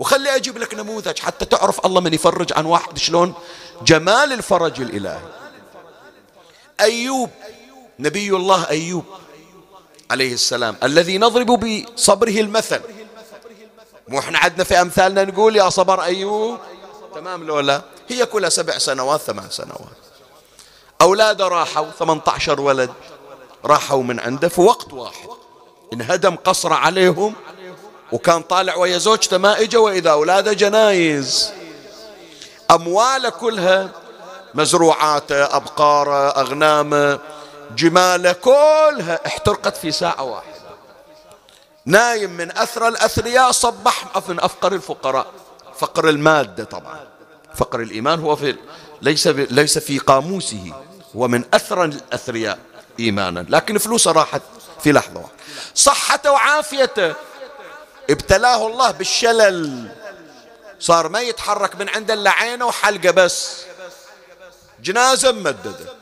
[0.00, 3.34] وخلي أجيب لك نموذج حتى تعرف الله من يفرج عن واحد شلون؟
[3.82, 5.20] جمال الفرج الإلهي.
[6.80, 7.30] أيوب
[7.98, 9.04] نبي الله أيوب
[10.10, 12.80] عليه السلام الذي نضرب بصبره المثل.
[14.08, 16.58] مو إحنا عندنا في أمثالنا نقول يا صبر أيوب.
[17.14, 20.00] تمام لولا هي كلها سبع سنوات ثمان سنوات.
[21.00, 22.90] أولاده راحوا 18 ولد
[23.64, 25.28] راحوا من عنده في وقت واحد.
[25.92, 27.34] انهدم قصر عليهم
[28.12, 31.52] وكان طالع ويا زوجته ما إجا وإذا أولاده جنايز.
[32.70, 33.88] أمواله كلها
[34.54, 37.18] مزروعاته أبقاره أغنامه
[37.76, 40.60] جماله كلها احترقت في ساعة واحدة.
[41.86, 45.26] نايم من أثرى الأثرياء صبح من أفقر الفقراء.
[45.78, 47.00] فقر المادة طبعا.
[47.54, 48.56] فقر الإيمان هو في
[49.02, 50.72] ليس ليس في قاموسه.
[51.16, 52.58] هو من أثرى الأثرياء
[53.00, 53.46] إيمانا.
[53.48, 54.42] لكن فلوسه راحت
[54.82, 55.24] في لحظة
[55.74, 57.14] صحته وعافيته.
[58.10, 59.88] ابتلاه الله بالشلل.
[60.80, 63.56] صار ما يتحرك من عند إلا عينه وحلقة بس.
[64.82, 65.94] جنازة ممددة.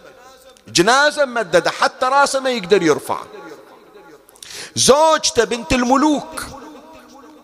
[0.69, 1.71] جنازة ممددة.
[1.71, 3.19] حتى راسه ما يقدر يرفع.
[4.77, 6.47] زوجته بنت الملوك.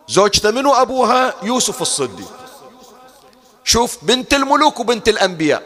[0.08, 2.32] زوجته منو؟ أبوها يوسف الصديق.
[3.64, 5.62] شوف بنت الملوك وبنت الأنبياء.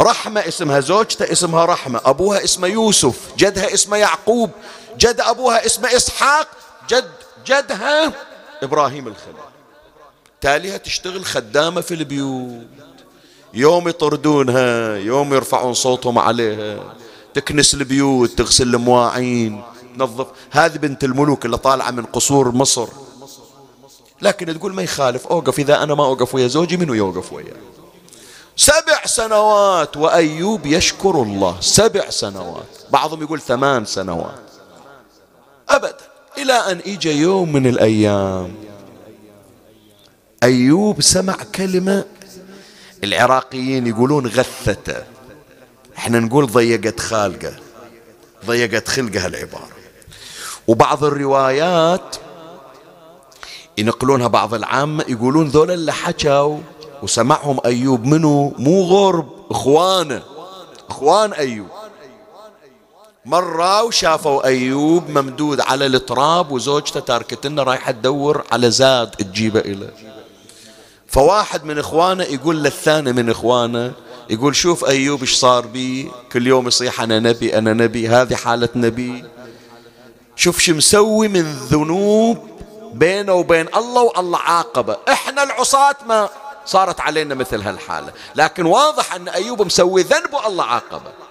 [0.00, 2.00] رحمة اسمها زوجته اسمها رحمة.
[2.04, 4.50] أبوها اسمه يوسف جدها اسمه يعقوب
[4.98, 6.48] جد أبوها اسمه إسحاق
[6.88, 7.17] جد
[7.48, 8.12] جدها
[8.62, 9.34] إبراهيم الخليل.
[10.40, 12.66] تاليها تشتغل خدامة في البيوت.
[13.54, 16.94] يوم يطردونها يوم يرفعون صوتهم عليها.
[17.34, 19.62] تكنس البيوت تغسل المواعين
[19.94, 20.26] تنظف.
[20.50, 22.88] هذه بنت الملوك اللي طالعة من قصور مصر.
[24.22, 25.58] لكن تقول ما يخالف أوقف.
[25.58, 27.56] إذا أنا ما أوقف ويا زوجي منو يوقف وياه؟
[28.56, 31.56] سبع سنوات وأيوب يشكر الله.
[31.60, 32.78] سبع سنوات.
[32.90, 34.40] بعضهم يقول ثمان سنوات.
[35.68, 36.07] أبدا.
[36.42, 38.54] إلى أن إجا يوم من الأيام.
[40.42, 42.04] أيوب سمع كلمة
[43.04, 45.02] العراقيين يقولون غثته
[45.96, 47.52] إحنا نقول ضيقت خالقه
[48.46, 49.68] ضيقت خلقه العبارة.
[50.68, 52.16] وبعض الروايات
[53.78, 56.58] ينقلونها بعض العامة يقولون ذولا اللي حكوا
[57.02, 60.22] وسمعهم أيوب منو؟ مو غرب إخوانه
[60.90, 61.68] إخوان أيوب.
[63.28, 69.94] مرة وشافوا أيوب ممدود على التراب وزوجته تاركتنا رايحة تدور على زاد تجيبه إليه
[71.06, 73.92] فواحد من إخوانه يقول للثاني من إخوانه
[74.30, 78.68] يقول شوف أيوب إيش صار بي كل يوم يصيح أنا نبي أنا نبي هذه حالة
[78.74, 79.24] نبي.
[80.36, 82.38] شوف شو مسوي من ذنوب
[82.94, 84.96] بينه وبين الله والله عاقبة.
[85.08, 86.28] إحنا العصاة ما
[86.66, 88.12] صارت علينا مثل هالحالة.
[88.34, 91.27] لكن واضح أن أيوب مسوي ذنب والله عاقبة.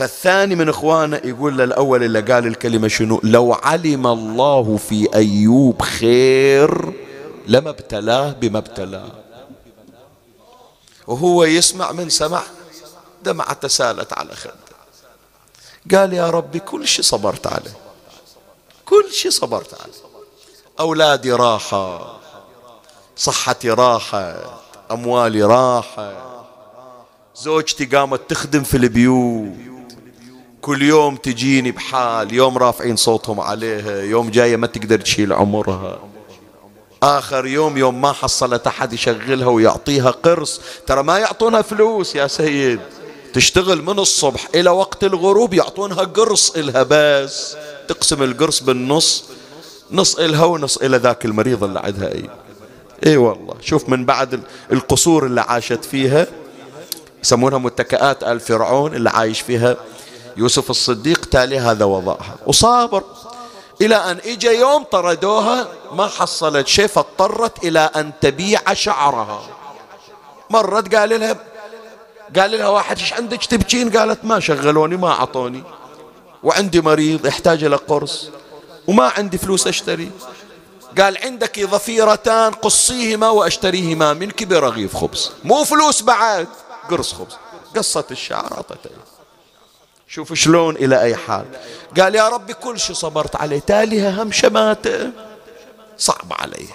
[0.00, 6.92] فالثاني من إخوانه يقول للأول اللي قال الكلمة شنو؟ لو علم الله في أيوب خير
[7.46, 9.10] لما ابتلاه بما ابتلاه.
[11.06, 12.42] وهو يسمع من سمع
[13.22, 14.54] دمعة تسالت على خده.
[15.98, 17.76] قال يا ربي كل شيء صبرت عليه.
[18.84, 19.92] كل شيء صبرت عليه.
[20.80, 22.16] أولادي راحة
[23.16, 26.12] صحتي راحة أموالي راحة
[27.36, 29.69] زوجتي قامت تخدم في البيوت.
[30.62, 35.98] كل يوم تجيني بحال يوم رافعين صوتهم عليها يوم جاية ما تقدر تشيل عمرها.
[37.02, 40.60] آخر يوم يوم ما حصلت أحد يشغلها ويعطيها قرص.
[40.86, 42.80] ترى ما يعطونها فلوس يا سيد.
[43.32, 47.56] تشتغل من الصبح إلى وقت الغروب يعطونها قرص إلها بس.
[47.88, 49.24] تقسم القرص بالنص
[49.90, 52.30] نص إلها ونص إلى ذاك المريض اللي عندها أي.
[53.06, 53.54] إي والله.
[53.60, 54.40] شوف من بعد
[54.72, 56.26] القصور اللي عاشت فيها
[57.24, 59.76] يسمونها متكئات آل فرعون اللي عايش فيها
[60.40, 62.36] يوسف الصديق تالي هذا وضعها.
[62.46, 63.02] وصابر
[63.80, 69.42] إلى أن إجا يوم طردوها ما حصلت شيء فاضطرت إلى أن تبيع شعرها.
[70.50, 71.36] مرت قال لها
[72.36, 75.62] قال لها واحد إيش عندك؟ تبكين؟ قالت ما شغلوني ما أعطوني.
[76.42, 78.28] وعندي مريض يحتاج إلى قرص
[78.88, 80.10] وما عندي فلوس أشتري.
[80.98, 85.30] قال عندك ظفيرتان قصيهما وأشتريهما منك برغيف خبز.
[85.44, 86.48] مو فلوس بعد
[86.90, 87.36] قرص خبز.
[87.76, 88.90] قصت الشعر أعطته
[90.10, 91.46] شوف شلون إلى أي حال.
[91.98, 93.58] قال يا ربي كل شيء صبرت عليه.
[93.58, 95.10] تاليها هم شماتة.
[95.98, 96.66] صعب علي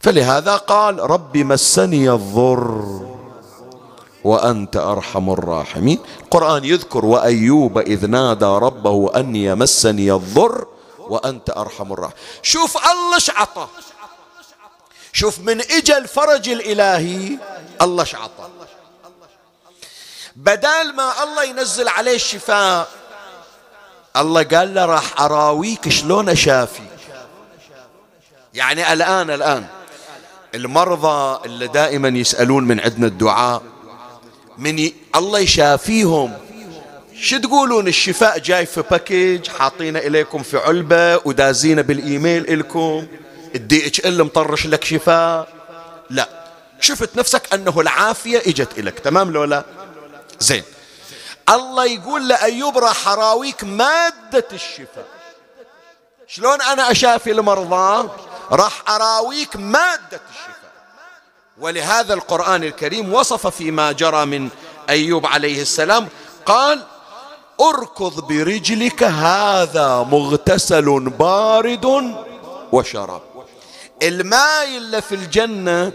[0.00, 3.00] فلهذا قال ربي مسني الضر
[4.24, 5.98] وأنت أرحم الراحمين.
[6.22, 10.66] القرآن يذكر وأيوب إذ نادى ربه أني مسني الضر
[10.98, 12.18] وأنت أرحم الراحمين.
[12.42, 13.68] شوف الله شعطه.
[15.12, 17.38] شوف من إجا الفرج الإلهي
[17.82, 18.53] الله شعطه.
[20.36, 22.88] بدال ما الله ينزل عليه الشفاء
[24.16, 26.82] الله قال له راح أراويك شلون أشافي.
[28.54, 29.66] يعني الآن الآن
[30.54, 33.62] المرضى اللي دائما يسألون من عندنا الدعاء
[34.58, 34.94] من ي...
[35.16, 36.32] الله يشافيهم.
[37.20, 43.06] شو تقولون؟ الشفاء جاي في باكيج حاطينه إليكم في علبة ودازينه بالإيميل إلكم.
[43.54, 45.48] ال DHL مطرش لك شفاء.
[46.10, 46.28] لا.
[46.80, 49.64] شفت نفسك أنه العافية إجت إليك تمام لو لا؟
[50.40, 50.62] زين.
[51.48, 55.06] الله يقول لأيوب راح أراويك مادة الشفاء.
[56.26, 58.08] شلون أنا أشافي المرضى؟
[58.50, 60.72] راح أراويك مادة الشفاء.
[61.58, 64.48] ولهذا القرآن الكريم وصف فيما جرى من
[64.90, 66.08] أيوب عليه السلام
[66.46, 66.82] قال
[67.60, 72.14] أركض برجلك هذا مغتسل بارد
[72.72, 73.22] وشراب.
[74.02, 75.92] الماء اللي في الجنة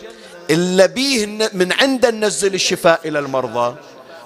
[0.49, 3.75] اللي بيه من عند ننزل الشفاء إلى المرضى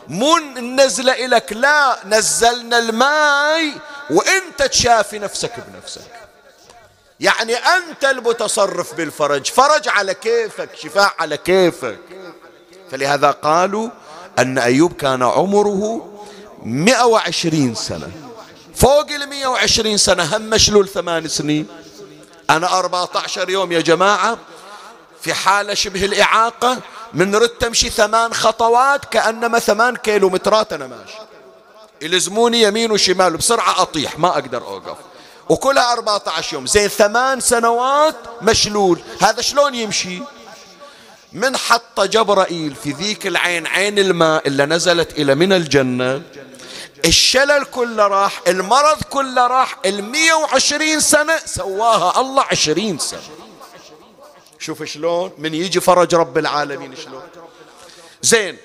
[0.08, 3.72] مو ننزله إلك لا نزلنا الماء
[4.10, 6.12] وانت تشافي نفسك بنفسك.
[7.20, 12.00] يعني أنت المتصرف بالفرج فرج على كيفك شفاء على كيفك.
[12.92, 13.90] فلهذا قالوا
[14.40, 16.10] أن أيوب كان عمره
[16.64, 18.12] 120 سنة.
[18.76, 21.68] فوق ال 120 سنة هم مشلول ثمان سنين.
[22.50, 24.38] أنا 14 يوم يا جماعة
[25.22, 26.80] في حالة شبه الإعاقة
[27.14, 31.18] من رد تمشي ثمان خطوات كأنما ثمان كيلومترات أنا ماشي.
[32.02, 34.98] يلزموني يمين وشمال بسرعة أطيح ما أقدر أوقف.
[35.50, 36.66] وكلها 14 يوم.
[36.68, 39.02] زين ثمان سنوات مشلول.
[39.22, 40.22] هذا شلون يمشي؟
[41.34, 46.22] من حط جبرائيل في ذيك العين عين الماء اللي نزلت إلى من الجنة.
[47.06, 52.22] الشلل كله راح المرض كله راح المية وعشرين سنة سواها.
[52.22, 53.43] الله عشرين سنة.
[54.64, 57.22] شوف شلون من يجي فرج رب العالمين شلون.
[58.22, 58.58] زين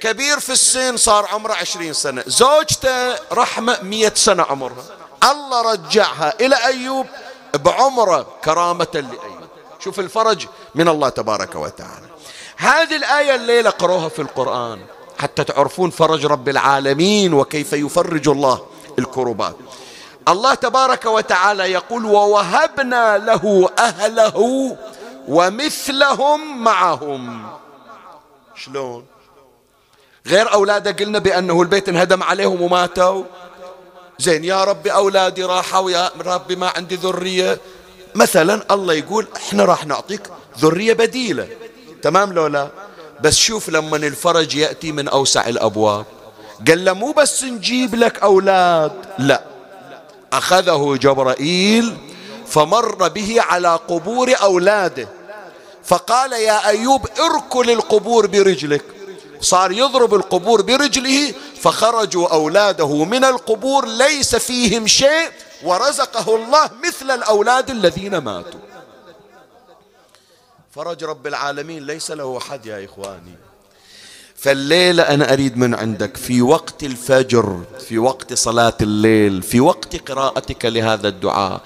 [0.00, 2.24] كبير في السن صار عمره عشرين سنة.
[2.26, 4.84] زوجته رحمة مية سنة عمرها.
[5.24, 7.06] الله رجعها إلى أيوب
[7.54, 9.46] بعمره كرامة لأيوب.
[9.78, 12.06] شوف الفرج من الله تبارك وتعالى.
[12.56, 14.80] هذه الآية الليلة قروها في القرآن
[15.18, 18.66] حتى تعرفون فرج رب العالمين وكيف يفرج الله
[18.98, 19.56] الكربات.
[20.28, 24.76] الله تبارك وتعالى يقول ووهبنا له أهله
[25.28, 27.46] ومثلهم معهم.
[28.54, 29.04] شلون؟
[30.26, 33.24] غير أولادة قلنا بأنه البيت انهدم عليهم وماتوا.
[34.18, 37.60] زين يا ربي أولادي راحوا يا ربي ما عندي ذرية.
[38.14, 41.48] مثلا الله يقول إحنا راح نعطيك ذرية بديلة.
[42.02, 42.68] تمام لو لا؟
[43.20, 46.06] بس شوف لما الفرج يأتي من أوسع الأبواب.
[46.68, 49.44] قال له مو بس نجيب لك أولاد لا.
[50.32, 51.96] أخذه جبرائيل
[52.46, 55.08] فمر به على قبور أولاده.
[55.86, 58.84] فقال يا أيوب اركل القبور برجلك.
[59.40, 65.30] صار يضرب القبور برجله فخرجوا أولاده من القبور ليس فيهم شيء
[65.64, 68.60] ورزقه الله مثل الأولاد الذين ماتوا.
[70.74, 73.34] فرج رب العالمين ليس له حد يا إخواني.
[74.36, 80.64] فالليلة أنا أريد من عندك في وقت الفجر في وقت صلاة الليل في وقت قراءتك
[80.64, 81.60] لهذا الدعاء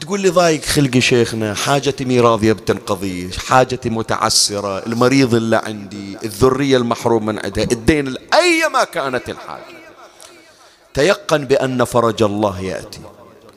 [0.00, 6.76] تقول لي ضايق خلقي شيخنا حاجتي مي راضية بتنقضي حاجتي متعسرة المريض اللي عندي الذرية
[6.76, 9.74] المحروم من عندها الدين أيما كانت الحاجة.
[10.94, 13.00] تيقن بأن فرج الله يأتي.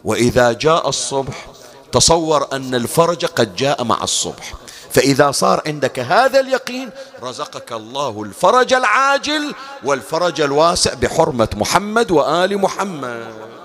[0.03, 1.47] وإذا جاء الصبح
[1.91, 4.53] تصور أن الفرج قد جاء مع الصبح.
[4.91, 6.89] فإذا صار عندك هذا اليقين
[7.23, 13.56] رزقك الله الفرج العاجل والفرج الواسع بحرمة محمد وآل محمد.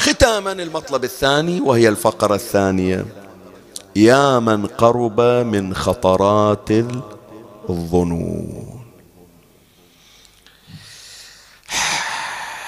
[0.00, 3.06] ختاما المطلب الثاني وهي الفقرة الثانية.
[3.96, 6.68] يا من قرب من خطرات
[7.70, 8.84] الظنون.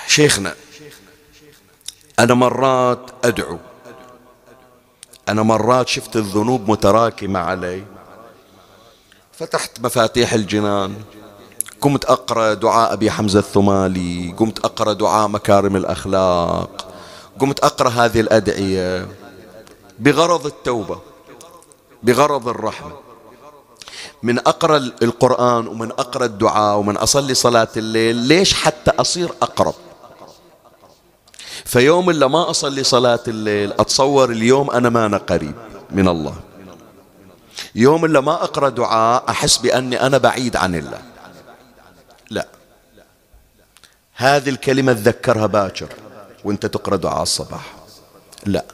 [0.06, 0.54] شيخنا
[2.18, 3.58] أنا مرات أدعو.
[5.28, 7.84] أنا مرات شفت الذنوب متراكمة علي.
[9.32, 10.94] فتحت مفاتيح الجنان.
[11.80, 14.34] قمت أقرأ دعاء أبي حمزة الثمالي.
[14.38, 16.81] قمت أقرأ دعاء مكارم الأخلاق.
[17.38, 19.08] قمت أقرأ هذه الأدعية.
[19.98, 21.00] بغرض التوبة
[22.02, 22.92] بغرض الرحمة.
[24.22, 29.74] من أقرأ القرآن ومن أقرأ الدعاء ومن أصلي صلاة الليل ليش حتى أصير أقرب؟
[31.64, 35.54] فيوم اللي ما أصلي صلاة الليل أتصور اليوم أنا ما أنا قريب
[35.90, 36.34] من الله.
[37.74, 41.02] يوم اللي ما أقرأ دعاء أحس بأني أنا بعيد عن الله.
[42.30, 42.46] لا.
[44.14, 45.88] هذه الكلمة تذكرها باكر.
[46.44, 47.74] وانت تقرأ دعاء الصباح.
[48.46, 48.64] لا.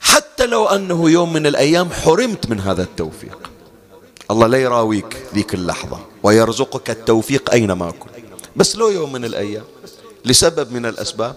[0.00, 3.50] حتى لو أنه يوم من الأيام حرمت من هذا التوفيق.
[4.30, 8.14] الله لا يراويك ذيك اللحظة ويرزقك التوفيق أينما كنت
[8.56, 9.64] بس لو يوم من الأيام
[10.24, 11.34] لسبب من الأسباب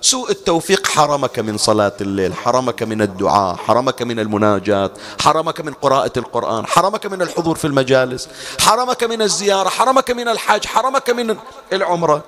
[0.00, 6.12] سوء التوفيق حرمك من صلاة الليل حرمك من الدعاء حرمك من المناجاة حرمك من قراءة
[6.16, 8.28] القرآن حرمك من الحضور في المجالس
[8.60, 11.36] حرمك من الزيارة حرمك من الحج حرمك من
[11.72, 12.24] العمرة.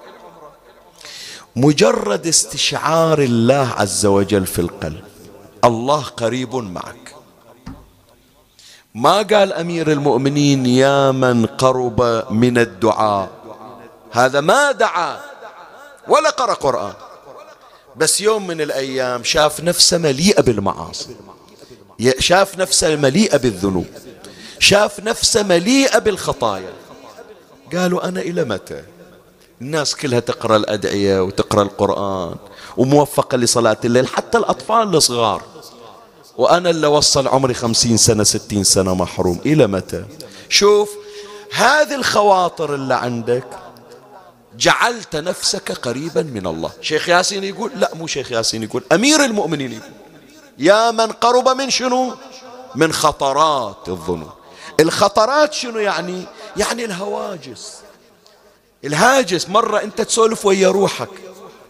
[1.56, 5.04] مجرد استشعار الله عز وجل في القلب.
[5.64, 7.14] الله قريب معك.
[8.94, 13.30] ما قال أمير المؤمنين يا من قرب من الدعاء؟
[14.10, 15.20] هذا ما دعا
[16.08, 16.94] ولا قرأ قرآن.
[17.96, 21.16] بس يوم من الأيام شاف نفسه مليئة بالمعاصي.
[22.18, 23.86] شاف نفسه مليئة بالذنوب.
[24.58, 26.72] شاف نفسه مليئة بالخطايا.
[27.72, 28.82] قالوا أنا إلى متى؟
[29.60, 32.36] الناس كلها تقرأ الأدعية وتقرأ القرآن
[32.76, 35.42] وموفقة لصلاة الليل حتى الأطفال الصغار.
[36.36, 39.40] وأنا اللي وصل عمري خمسين سنة ستين سنة محروم.
[39.46, 40.04] إلى متى؟
[40.48, 40.90] شوف
[41.52, 43.46] هذه الخواطر اللي عندك
[44.56, 46.70] جعلت نفسك قريبا من الله.
[46.80, 49.90] شيخ ياسين يقول لا مو شيخ ياسين يقول أمير المؤمنين يقول
[50.58, 52.14] يا من قرب من شنو؟
[52.74, 54.30] من خطرات الظنون
[54.80, 56.24] الخطرات شنو يعني؟
[56.56, 57.76] يعني الهواجس.
[58.84, 61.08] الهاجس مرة انت تسولف ويا روحك.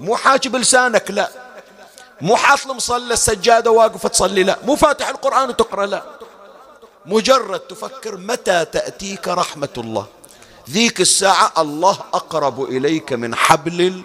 [0.00, 1.30] مو حاجب لسانك لا.
[2.20, 4.58] مو حاط مصلى السجادة واقف تصلي لا.
[4.64, 6.02] مو فاتح القرآن وتقرأ لا.
[7.06, 10.06] مجرد تفكر متى تأتيك رحمة الله.
[10.70, 14.02] ذيك الساعة الله أقرب إليك من حبل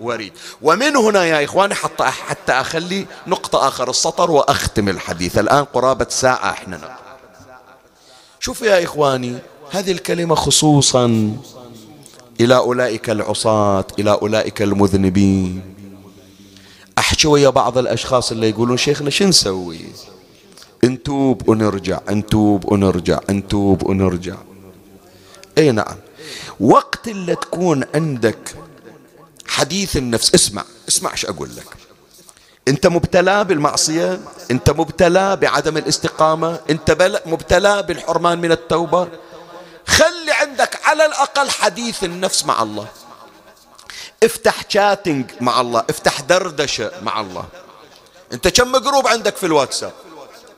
[0.00, 0.32] الوريد.
[0.62, 5.38] ومن هنا يا إخواني حتى, حتى أخلي نقطة آخر السطر وأختم الحديث.
[5.38, 6.98] الآن قرابة ساعة إحنا نقرأ.
[8.40, 9.38] شوف يا إخواني
[9.70, 11.36] هذه الكلمة خصوصا
[12.40, 15.62] إلى أولئك العصاة إلى أولئك المذنبين.
[16.98, 19.80] أحكي ويا بعض الأشخاص اللي يقولون شيخنا شو نسوي؟
[20.84, 24.36] نتوب ونرجع نتوب ونرجع نتوب ونرجع.
[25.58, 25.96] أي نعم.
[26.60, 28.54] وقت اللي تكون عندك
[29.46, 31.66] حديث النفس اسمع اسمع إيش أقول لك.
[32.68, 34.20] أنت مبتلى بالمعصية
[34.50, 39.08] أنت مبتلى بعدم الاستقامة أنت مبتلى بالحرمان من التوبة.
[39.86, 42.86] خلي عندك على الأقل حديث النفس مع الله.
[44.22, 47.44] افتح شاتنج مع الله افتح دردشة مع الله.
[48.32, 49.92] انت كم جروب عندك في الواتساب؟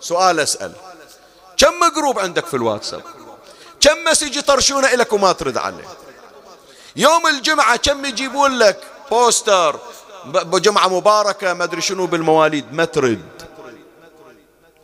[0.00, 0.72] سؤال أسأل.
[1.56, 3.02] كم group عندك في الواتساب؟
[3.80, 5.84] كم message يطرشونه لك وما ترد عليه؟
[6.96, 8.80] يوم الجمعة كم يجيبون لك؟
[9.10, 9.78] poster
[10.26, 13.42] بجمعة مباركة ما أدري شنو بالمواليد ما ترد.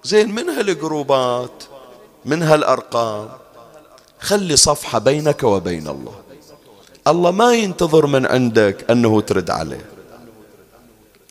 [0.05, 1.65] زين من هالجروبات؟
[2.25, 3.39] من هالأرقام؟
[4.21, 6.15] خلي صفحة بينك وبين الله.
[7.09, 9.85] الله ما ينتظر من عندك أنه ترد عليه.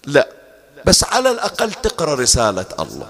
[0.06, 0.30] لا
[0.86, 3.08] بس على الأقل تقرأ رسالة الله.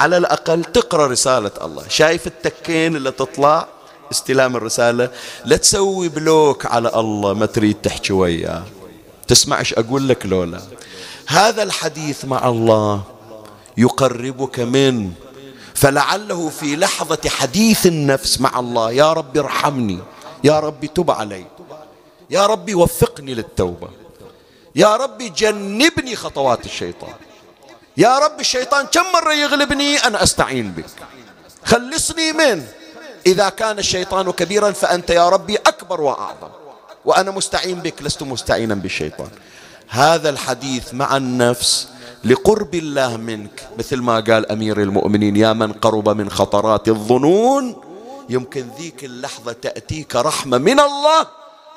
[0.00, 1.88] على الأقل تقرأ رسالة الله.
[1.88, 3.68] شايف التكين اللي تطلع؟
[4.12, 5.10] استلام الرسالة.
[5.44, 8.62] لا تسوي بلوك على الله ما تريد تحكي وياه.
[9.28, 10.60] تسمع إيش أقول لك لولا؟
[11.26, 13.02] هذا الحديث مع الله
[13.76, 15.12] يقربك من
[15.80, 19.98] فلعله في لحظة حديث النفس مع الله يا رب ارحمني
[20.44, 21.46] يا رب تب علي
[22.30, 23.88] يا رب وفقني للتوبة
[24.74, 27.14] يا رب جنبني خطوات الشيطان
[27.96, 30.84] يا رب الشيطان كم مرة يغلبني أنا أستعين بك
[31.64, 32.66] خلصني من
[33.26, 36.48] إذا كان الشيطان كبيرا فأنت يا ربي أكبر وأعظم
[37.04, 39.28] وأنا مستعين بك لست مستعينا بالشيطان.
[39.88, 41.88] هذا الحديث مع النفس
[42.24, 43.68] لقرب الله منك.
[43.78, 47.80] مثل ما قال أمير المؤمنين يا من قرب من خطرات الظنون
[48.28, 51.26] يمكن ذيك اللحظة تأتيك رحمة من الله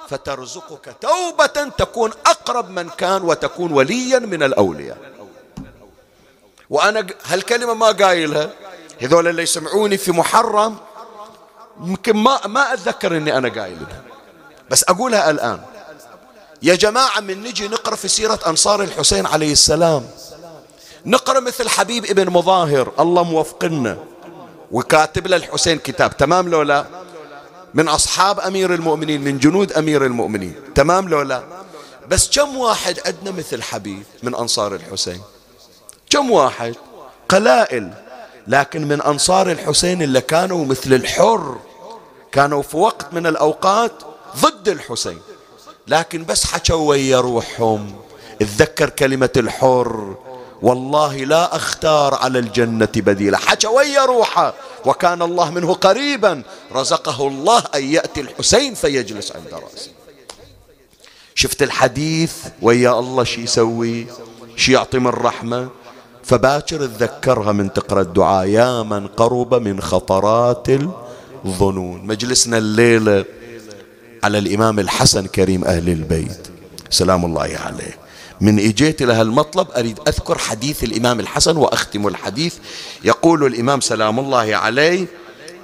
[0.10, 4.98] فترزقك توبة تكون أقرب من كان وتكون وليا من الأولياء.
[6.70, 8.50] وأنا هالكلمة ما قايلها.
[9.02, 10.78] هذول اللي يسمعوني في محرم
[11.84, 14.02] يمكن ما ما أتذكر أني أنا قايلها.
[14.70, 15.60] بس أقولها الآن.
[16.64, 20.07] يا جماعة من نجي نقرأ في سيرة أنصار الحسين عليه السلام.
[21.05, 23.97] نقرأ مثل حبيب ابن مظاهر الله موفقنا.
[24.72, 26.86] وكاتب له الحسين كتاب تمام لو لا؟
[27.74, 31.43] من أصحاب أمير المؤمنين من جنود أمير المؤمنين تمام لو لا؟
[32.07, 35.22] بس كم واحد عندنا مثل حبيب من أنصار الحسين؟
[36.09, 36.76] كم واحد؟
[37.30, 37.93] قلائل.
[38.47, 41.57] لكن من أنصار الحسين اللي كانوا مثل الحر
[42.32, 43.93] كانوا في وقت من الأوقات
[44.38, 45.20] ضد الحسين.
[45.88, 47.96] لكن بس حكوا ويا روحهم.
[48.42, 50.16] اتذكر كلمة الحر.
[50.62, 53.38] والله لا أختار على الجنة بديلا.
[53.38, 54.54] حكى ويا روحه.
[54.86, 56.44] وكان الله منه قريبا.
[56.72, 59.92] رزقه الله أن يأتي الحسين فيجلس عند رأسه.
[61.36, 64.08] شفت الحديث؟ ويا الله شي يسوي؟
[64.56, 65.70] شي يعطي من رحمة؟
[66.24, 68.48] فباكر تذكرها من تقرأ الدعاء.
[68.48, 70.68] يا من قرب من خطرات
[71.46, 72.02] الظنون.
[72.06, 73.26] مجلسنا الليلة
[74.24, 76.48] على الإمام الحسن كريم أهل البيت.
[76.90, 77.98] سلام الله عليه.
[78.42, 82.56] من إجيت إلى هالمطلب أريد أذكر حديث الإمام الحسن وأختم الحديث.
[83.04, 85.06] يقول الإمام سلام الله عليه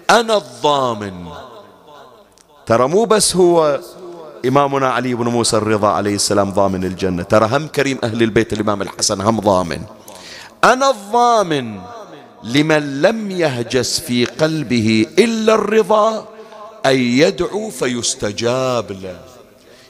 [0.10, 1.28] أنا الضامن.
[2.66, 3.80] ترى مو بس هو
[4.46, 7.24] إمامنا علي بن موسى الرضا عليه السلام ضامن الجنة.
[7.24, 9.82] ترى هم كريم أهل البيت الإمام الحسن هم ضامن.
[10.64, 11.80] أنا الضامن
[12.44, 16.28] لمن لم يهجس في قلبه إلا الرضا.
[16.86, 19.22] أن يدعو فيستجاب له.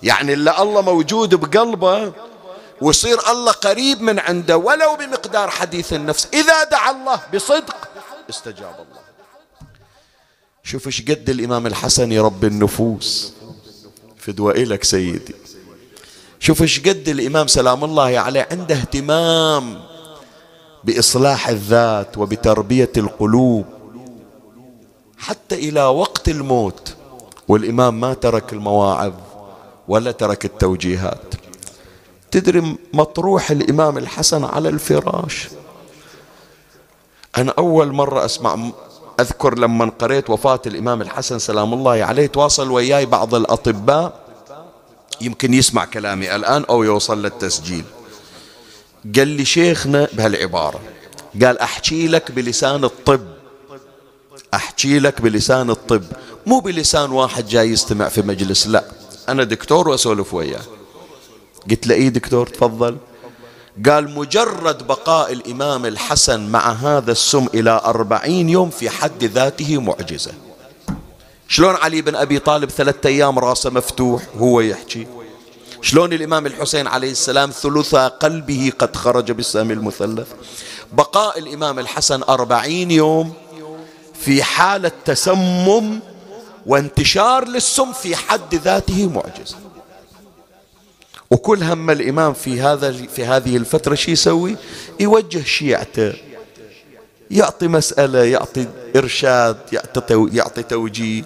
[0.04, 2.14] يعني اللي الله موجود بقلبه
[2.82, 6.28] ويصير الله قريب من عنده ولو بمقدار حديث النفس.
[6.34, 7.90] إذا دعا الله بصدق
[8.30, 9.02] استجاب الله.
[10.64, 13.34] شوف إيش قد الإمام الحسن يربي النفوس.
[14.18, 15.36] فدوى إلك سيدي.
[16.40, 19.82] شوف إيش قد الإمام سلام الله عليه عنده اهتمام
[20.84, 23.66] بإصلاح الذات وبتربية القلوب.
[25.20, 26.96] حتى إلى وقت الموت
[27.48, 29.14] والإمام ما ترك المواعظ
[29.88, 31.36] ولا ترك التوجيهات.
[32.32, 35.50] تدري مطروح الإمام الحسن على الفراش.
[37.38, 38.72] أنا أول مرة أسمع
[39.20, 44.20] أذكر لما قريت وفاة الإمام الحسن سلام الله عليه تواصل وياي بعض الأطباء
[45.22, 47.84] يمكن يسمع كلامي الآن أو يوصل للتسجيل.
[49.16, 50.80] قال لي شيخنا بهالعبارة
[51.44, 53.39] قال أحكي لك بلسان الطب.
[54.54, 56.04] أحكي لك بلسان الطب.
[56.46, 58.84] مو بلسان واحد جاي يستمع في مجلس لا.
[59.30, 60.62] أنا دكتور وأسولف وياه.
[61.70, 62.98] قلت له إيه دكتور؟ تفضل.
[63.86, 70.32] قال مجرد بقاء الإمام الحسن مع هذا السم إلى أربعين يوم في حد ذاته معجزة.
[71.48, 75.08] شلون علي بن أبي طالب ثلاثة أيام رأسه مفتوح هو يحكي؟
[75.82, 80.28] شلون الإمام الحسين عليه السلام ثلث قلبه قد خرج بالسهم المثلث؟
[80.94, 83.34] بقاء الإمام الحسن أربعين يوم
[84.20, 86.00] في حالة تسمم
[86.66, 89.56] وانتشار للسم في حد ذاته معجزة.
[91.32, 94.56] وكل هم الإمام في هذا في هذه الفترة شو يسوي؟
[95.00, 96.14] يوجه شيعته
[97.32, 101.24] يعطي مسألة يعطي إرشاد يعطي, يعطي توجيه.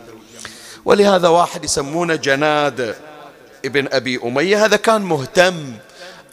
[0.86, 2.96] ولهذا واحد يسمونه جناد
[3.66, 5.74] ابن أبي أمية هذا كان مهتم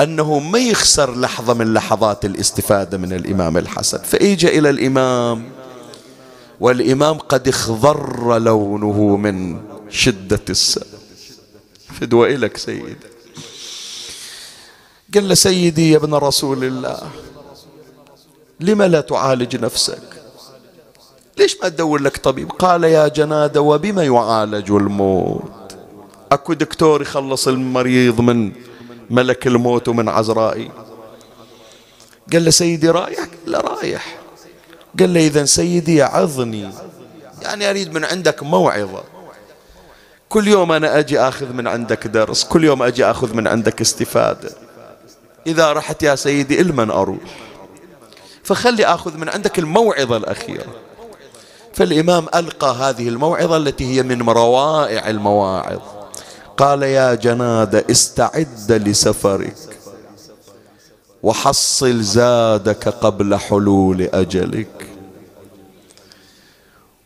[0.01, 3.99] أنه ما يخسر لحظة من لحظات الاستفادة من الإمام الحسن.
[3.99, 5.45] فإجا إلى الإمام
[6.61, 11.01] والإمام قد اخضر لونه من شدة السبب.
[12.01, 12.97] فدوى إلك سيدي.
[15.15, 17.11] قال له سيدي يا ابن رسول الله
[18.61, 20.03] لم لا تعالج نفسك؟
[21.39, 25.77] ليش ما تدور لك طبيب؟ قال يا جنادة وبما يعالج الموت؟
[26.33, 28.53] أكو دكتور يخلص المريض من
[29.11, 30.71] ملك الموت ومن عزرائي.
[32.33, 34.20] قال له سيدي رايح؟ قال له رايح.
[34.99, 36.71] قال له إذا سيدي عظني.
[37.43, 39.03] يعني أريد من عندك موعظة.
[40.29, 42.45] كل يوم أنا أجي أخذ من عندك درس.
[42.45, 44.51] كل يوم أجي أخذ من عندك استفادة.
[45.47, 47.37] إذا رحت يا سيدي إلمن أروح.
[48.45, 50.67] فخلي أخذ من عندك الموعظة الأخيرة.
[51.75, 55.81] فالإمام ألقى هذه الموعظة التي هي من روائع المواعظ.
[56.57, 59.70] قال يا جناد استعد لسفرك.
[61.23, 64.87] وحصل زادك قبل حلول أجلك.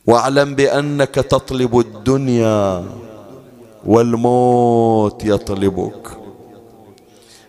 [0.07, 2.85] واعلم بأنك تطلب الدنيا
[3.85, 6.09] والموت يطلبك.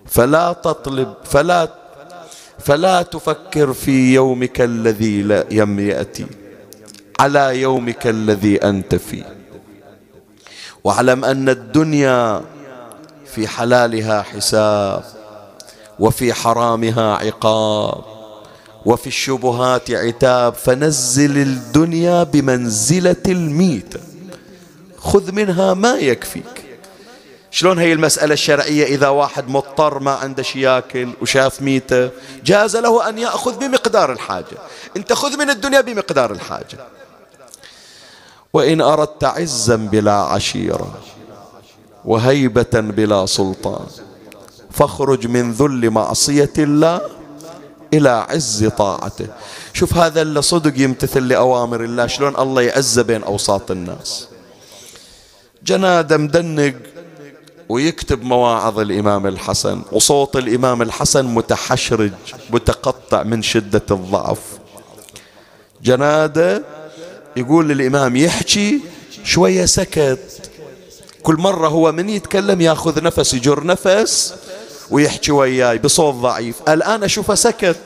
[0.06, 1.70] فلا تطلب فلا
[2.60, 6.26] فلا تفكر في يومك الذي لا يم يأتي
[7.20, 9.36] على يومك الذي أنت فيه.
[10.84, 12.42] واعلم أن الدنيا
[13.26, 15.15] في حلالها حساب.
[16.00, 18.04] وفي حرامها عقاب
[18.86, 24.00] وفي الشبهات عتاب فنزل الدنيا بمنزلة الميتة
[24.98, 26.66] خذ منها ما يكفيك.
[27.52, 32.10] شلون هي المسألة الشرعية إذا واحد مضطر ما عنده شي ياكل وشاف ميتة؟
[32.46, 34.58] جاز له أن يأخذ بمقدار الحاجة.
[34.98, 36.78] أنت خذ من الدنيا بمقدار الحاجة.
[38.54, 41.00] وإن أردت عزا بلا عشيرة
[42.06, 43.86] وهيبة بلا سلطان.
[44.76, 47.02] فاخرج من ذل معصية الله
[47.94, 49.28] إلى عز طاعته.
[49.74, 52.08] شوف هذا اللي صدق يمتثل لأوامر الله.
[52.08, 54.28] شلون الله يعز بين أوساط الناس.
[55.64, 56.74] جنادة مدنق
[57.70, 62.12] ويكتب مواعظ الإمام الحسن وصوت الإمام الحسن متحشرج
[62.50, 64.40] متقطع من شدة الضعف.
[65.84, 66.64] جنادة
[67.38, 68.82] يقول للإمام يحكي
[69.24, 70.50] شوية سكت.
[71.24, 74.34] كل مرة هو من يتكلم ياخذ نفس يجر نفس
[74.92, 76.70] ويحكي وياي بصوت ضعيف.
[76.70, 77.78] الآن أشوفه سكت.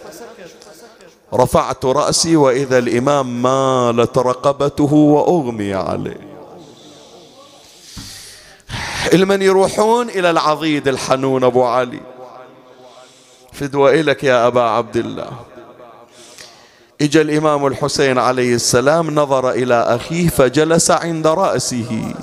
[1.33, 6.29] رفعت رأسي وإذا الإمام مالت رقبته وأغمي عليه.
[9.13, 11.99] المن يروحون إلى العضيد الحنون أبو علي.
[13.53, 15.29] فدوى إلك يا أبا عبد الله.
[17.01, 22.13] إجا الإمام الحسين عليه السلام نظر إلى أخيه فجلس عند رأسه.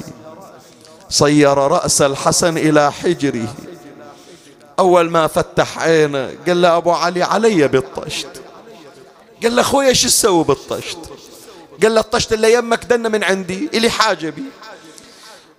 [1.10, 3.54] صير رأس الحسن إلى حجره.
[4.78, 8.42] أول ما فتح عينه قال له أبو علي علي بالطشت.
[9.42, 10.98] قال له أخويا شو تسوي بالطشت؟
[11.82, 14.42] قال له الطشت اللي يمك دنا من عندي إلي حاجة بي.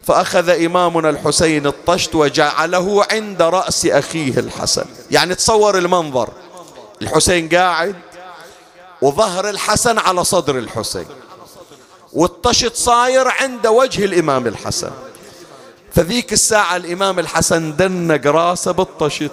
[0.03, 4.85] فأخذ إمامنا الحسين الطشت وجعله عند رأس أخيه الحسن.
[5.11, 6.29] يعني تصور المنظر.
[7.01, 7.95] الحسين قاعد
[9.01, 11.05] وظهر الحسن على صدر الحسين.
[12.13, 14.91] والطشت صاير عند وجه الإمام الحسن.
[15.95, 19.31] فذيك الساعة الإمام الحسن دنق راسه بالطشت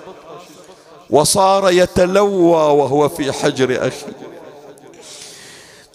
[1.10, 4.12] وصار يتلوى وهو في حجر أخي.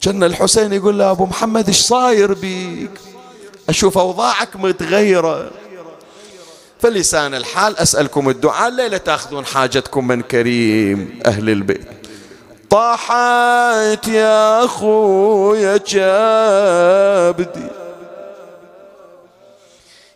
[0.01, 2.91] كان الحسين يقول له أبو محمد إيش صاير بيك؟
[3.69, 5.51] أشوف أوضاعك متغيرة.
[6.79, 11.87] فلسان الحال أسألكم الدعاء الليلة تأخذون حاجتكم من كريم أهل البيت.
[12.69, 17.67] طاحت يا أخويا كبدي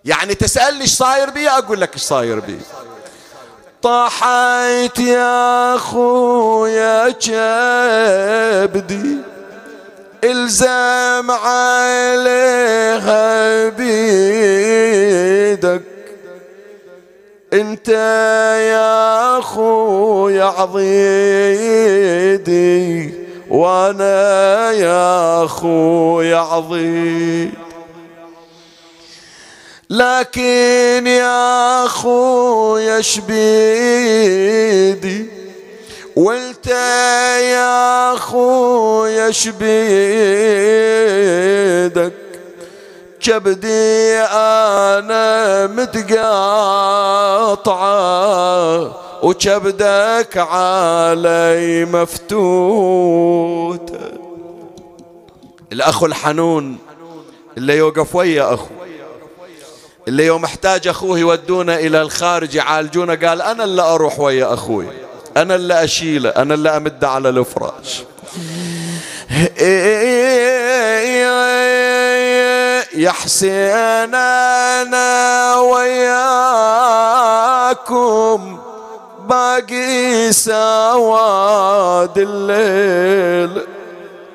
[0.06, 2.60] يعني تسألني إيش صاير بي أقول لك إيش صاير بي.
[3.82, 9.18] طاحت يا أخويا كبدي
[10.24, 13.24] الزم عليها
[13.70, 15.82] بيدك.
[17.54, 20.84] أنت يا أخويا عضيدي
[23.50, 27.52] وأنا يا أخويا عضيد
[29.94, 34.46] لكن يا أخويا شبيدي
[36.16, 36.68] وانت
[37.54, 39.64] يا أخويا شبيدك
[43.20, 46.44] كبدي أنا متقاطعة
[49.24, 53.12] وكبدك علي مفتوت
[55.72, 56.78] الاخ الحنون
[57.58, 58.68] اللي يوقف ويا أخو.
[60.08, 64.88] اللي يوم محتاج أخوه يودونه إلى الخارج يعالجونه قال أنا اللي أروح ويا أخوي
[65.38, 68.04] أنا اللي أشيله أنا اللي أمده على الفراش.
[72.96, 75.56] يا حسين أنا
[77.60, 78.60] وياكم
[79.20, 83.68] باقي سواد الليل.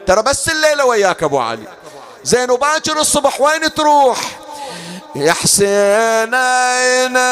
[0.07, 1.69] ترى بس الليلة وياك أبو علي.
[2.25, 4.39] زين وباكر الصبح وين تروح؟
[5.19, 7.29] يا حسين أنا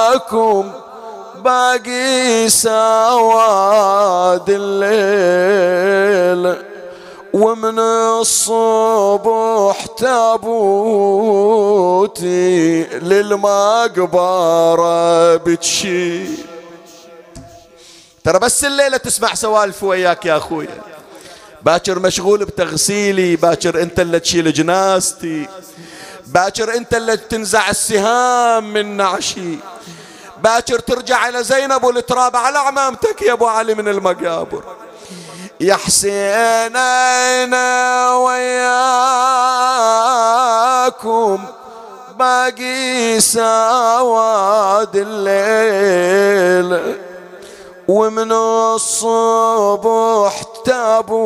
[0.00, 0.72] وياكم
[1.44, 6.56] باقي سواد الليل.
[7.32, 11.22] ومن الصبح تابوتي
[12.98, 14.16] للمقبرة
[15.36, 16.38] بتشيل
[18.24, 20.68] ترى بس الليلة تسمع سوالف وياك يا أخوي.
[21.62, 25.48] باكر مشغول بتغسيلي باكر انت اللي تشيل جناستي
[26.26, 29.58] باكر انت اللي تنزع السهام من نعشي
[30.42, 34.62] باكر ترجع إلى زينب والتراب على عمامتك يا أبو علي من المقابر.
[35.60, 38.14] يا حسين أنا
[40.96, 41.44] وياكم
[42.18, 46.70] باقي سواد الليل.
[47.90, 48.32] ومن
[48.76, 51.22] الصبح تابوتي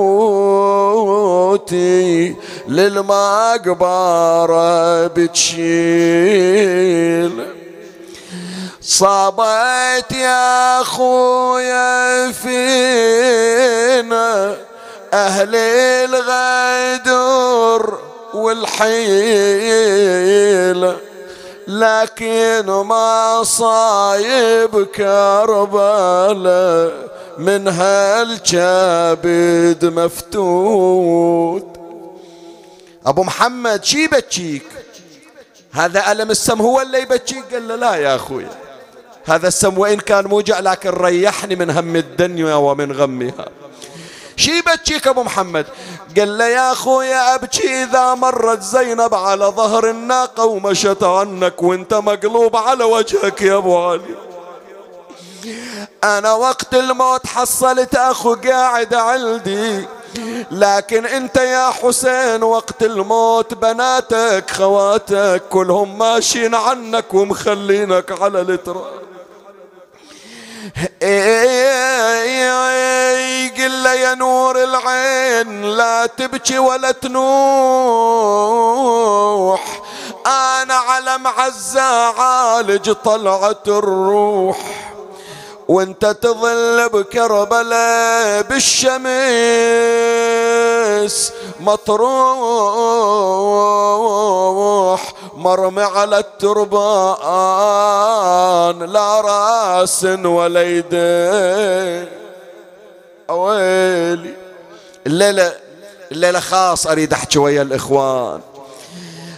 [2.69, 3.87] للمقبرة
[5.07, 6.55] بتشيل.
[8.81, 13.47] صابت يا خويا فينا
[15.13, 15.55] أهل
[16.05, 17.99] الغدر
[18.35, 19.05] والحيل.
[21.69, 26.35] لكن ما صايب كربلاء
[27.39, 29.15] من هالكبد
[29.85, 31.67] مفتوت.
[33.07, 34.63] أبو محمد شي بتشيك
[35.73, 38.47] هذا ألم السم؟ هو اللي يبكيك؟ قال له لا يا أخوي.
[39.25, 43.49] هذا السم وإن كان موجع لكن ريحني من هم الدنيا ومن غمها.
[44.37, 45.67] شي بتشيك أبو محمد.
[46.17, 52.57] قال له يا اخويا ابكي إذا مرت زينب على ظهر الناقة ومشت عنك وأنت مقلوب
[52.57, 54.15] على وجهك يا أبو علي.
[56.05, 59.87] أنا وقت الموت حصلت أخو قاعد عندي
[60.51, 69.04] لكن أنت يا حسين وقت الموت بناتك خواتك كلهم ماشيين عنك ومخلينك على التراب
[73.59, 77.25] قل له يا نور العين لا تبكي ولا تنوح.
[80.27, 84.59] أنا على معزة عالج طلعت الروح.
[85.69, 89.05] وانت تظل بكربلاء بالشمس.
[91.61, 92.15] مطروح
[95.35, 96.79] مرمي على التربان
[98.93, 102.09] لا راس ولا يدين
[103.31, 104.35] أويلي.
[105.07, 105.53] الليلة
[106.13, 108.41] الليلة خاص أريد أحكي ويا الإخوان.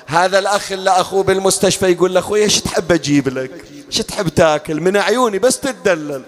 [0.07, 4.81] هذا الأخ اللي أخوه بالمستشفى يقول له أخوي إيش تحب أجيب لك؟ إيش تحب تاكل؟
[4.81, 6.23] من عيوني بس تتدلل.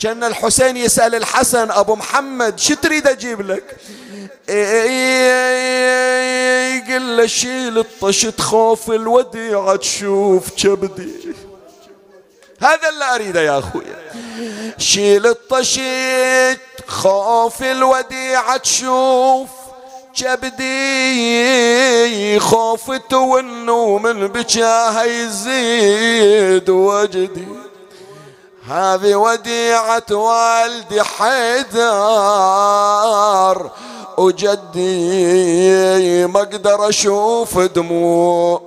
[0.00, 3.76] كان الحسين يسأل الحسن أبو محمد شو تريد أجيب لك؟
[6.78, 11.12] يقول له شيل الطشت خوف الوديعة تشوف كبدي.
[12.60, 13.84] هذا اللي أريده يا أخوي.
[14.78, 19.48] شيل الطشت خوف الوديعة تشوف
[20.16, 21.20] كبدي
[22.40, 27.48] خوفت والنوم من بجاه يزيد وجدي.
[28.68, 31.80] هذه وديعة والدي حيدر
[34.18, 35.46] وجدي
[36.26, 38.60] ما أقدر أشوف دموعها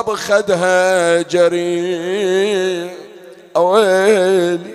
[0.00, 2.90] بخدها جري
[3.54, 4.74] ويلي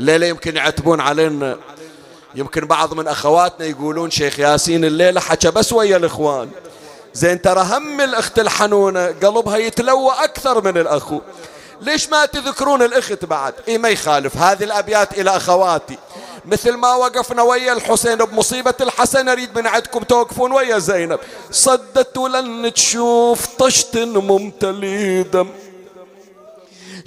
[0.00, 1.56] الليلة يمكن يعتبون علينا.
[2.38, 6.50] يمكن بعض من أخواتنا يقولون شيخ ياسين الليلة حكى بس ويا الإخوان.
[7.14, 11.20] زين ترى هم الأخت الحنونة قلبها يتلوى أكثر من الأخو.
[11.80, 14.36] ليش ما تذكرون الأخت بعد؟ إي ما يخالف.
[14.36, 15.98] هذه الأبيات إلى أخواتي.
[16.44, 21.18] مثل ما وقفنا ويا الحسين بمصيبة الحسن أريد من عندكم توقفون ويا زينب.
[21.50, 25.48] صدت ولن تشوف طشت ممتلي دم.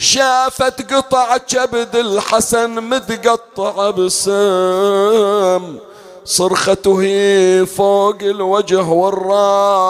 [0.02, 5.78] شافت قطع كبد الحسن متقطع بسم.
[6.26, 9.82] صرخته هي فوق الوجه والراس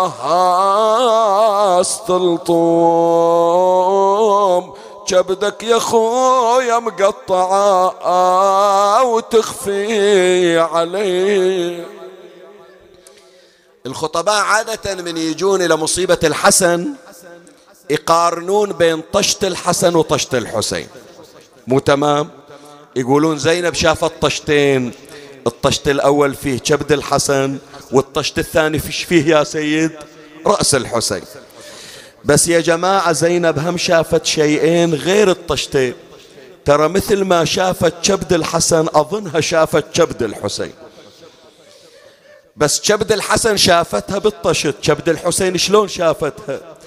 [2.08, 2.52] تلطم.
[5.08, 7.94] كبدك يا خويا مقطعة
[9.04, 11.86] وتخفي علي
[13.86, 16.94] الخطباء عادة من يجون إلى مصيبة الحسن
[17.92, 20.88] يقارنون بين طشت الحسن وطشت الحسين.
[21.68, 22.30] مو تمام؟
[22.96, 24.92] يقولون زينب شافت طشتين
[25.48, 27.58] الطشت الأول فيه كبد الحسن
[27.92, 29.92] والطشت الثاني فيش فيه يا سيد؟
[30.46, 31.22] رأس الحسين.
[32.26, 35.94] بس يا جماعة زينب هم شافت شيئين غير الطشتين.
[36.66, 40.74] ترى مثل ما شافت كبد الحسن أظنها شافت كبد الحسين.
[42.58, 46.81] بس كبد الحسن شافتها بالطشت كبد الحسين شلون شافتها؟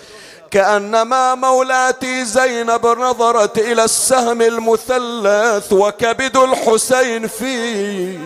[0.54, 8.18] كأنما مولاتي زينب نظرت إلى السهم المثلث وكبد الحسين فيه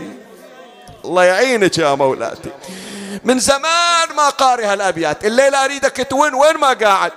[1.05, 2.51] الله يعينك يا مولاتي.
[3.25, 7.13] من زمان ما قاري هالابيات الليلة أريدك توين وين ما قاعد؟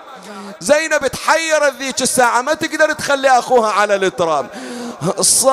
[0.59, 4.47] زينب تحيرت ذيك الساعة ما تقدر تخلي أخوها على التراب
[5.21, 5.51] صحيت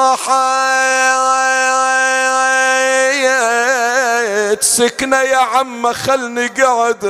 [4.62, 7.04] سكنة يا عم خلني قعد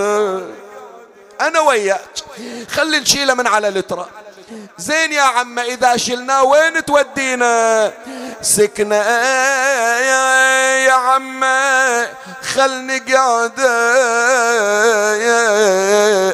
[1.41, 2.28] أنا وياك.
[2.71, 4.07] خلي نشيله من على التراب
[4.79, 7.93] زين يا عم إذا شلناه وين تودينا؟
[8.43, 8.97] سكنة
[10.87, 11.45] يا عم
[12.55, 13.69] خلني قاعدة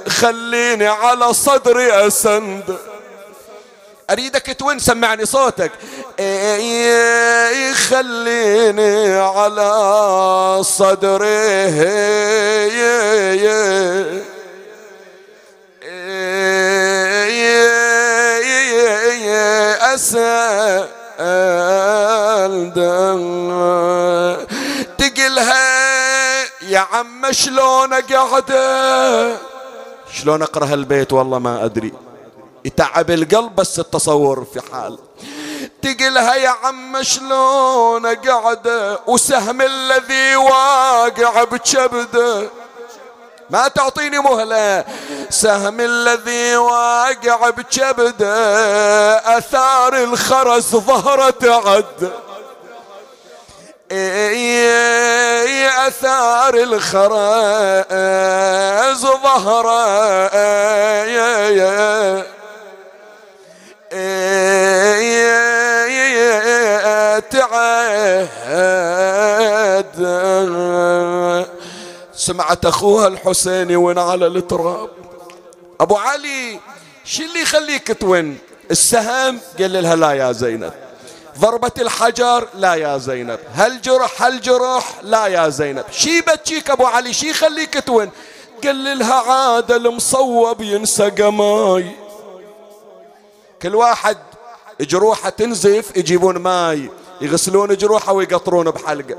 [0.09, 2.79] خليني على صدري أسند.
[4.11, 5.73] أريدك توين سمعني صوتك.
[7.75, 11.65] خليني على صدري.
[19.95, 20.89] أسأل
[24.99, 25.85] تقلها
[26.63, 29.37] يا عم شلون قعدة
[30.13, 31.93] شلون اقرا هالبيت والله ما ادري
[32.65, 34.99] يتعب القلب بس التصور في حال
[35.83, 42.49] تقلها يا عم شلون قعدة وسهم الذي واقع بكبده
[43.51, 44.85] ما تعطيني مهلة.
[45.31, 48.37] سهم الذي واقع بكبده
[49.39, 52.13] أثار الخرس ظهرت عد.
[53.93, 57.85] إيه أثار الخرس
[59.01, 59.67] ظهر
[68.55, 69.15] تعهد
[72.17, 74.91] سمعت أخوها الحسين يون على التراب.
[75.81, 76.61] أبو علي
[77.05, 78.39] شو اللي يخليك تون؟
[78.71, 80.73] السهم قال لها لا يا زينب.
[81.39, 83.39] ضربة الحجر؟ لا يا زينب.
[83.55, 85.85] هل جرح هل جرح لا يا زينب.
[85.91, 88.11] شي بچيك أبو علي؟ شي يخليك تون؟
[88.65, 91.97] قال لها عاد المصوب ينسقى ماي.
[93.63, 94.17] كل واحد
[94.81, 96.91] جروحة تنزف يجيبون ماي.
[97.21, 99.17] يغسلون جروحه ويقطرون بحلقة.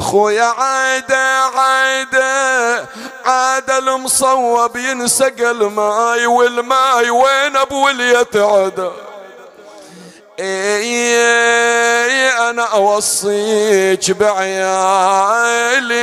[0.00, 2.76] خويا عايدة عايدة
[3.24, 8.90] عاد المصوب ينسق الماي والماي وين ابو اليتعدى
[10.38, 15.96] إيه أنا اوصيك بعيالي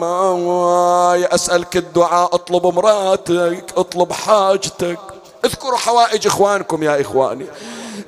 [0.00, 4.98] ويتامى أسألك الدعاء أطلب مراتك أطلب حاجتك.
[5.44, 7.46] اذكروا حوائج إخوانكم يا إخواني.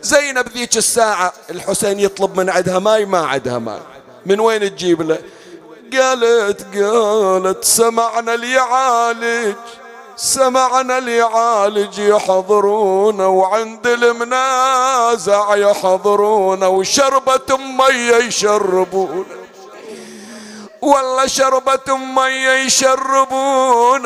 [0.03, 3.81] زينب ذيك الساعة الحسين يطلب من عندها ماي ما عندها ماي.
[4.27, 5.19] من وين تجيب له؟
[5.93, 9.57] قالت قالت سمعنا ليعالج
[10.17, 19.27] سمعنا ليعالج يحضرون وعند المنازع يحضرون وشربة مية يشربون.
[20.83, 24.03] والله شربة مية يشربون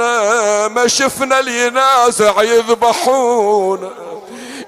[0.66, 3.90] ما شفنا الينازع يذبحون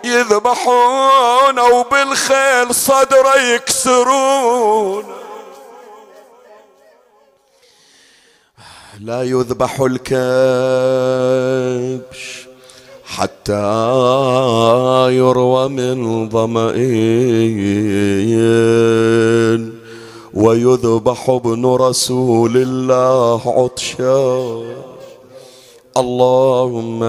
[0.05, 5.05] يذبحون وبالخيل صدره يكسرون
[9.01, 10.19] لا يذبح الكبش
[13.05, 13.53] حتى
[15.11, 17.79] يروى من ظمئين
[20.39, 24.23] ويذبح ابن رسول الله عطشا.
[25.97, 27.01] اللهم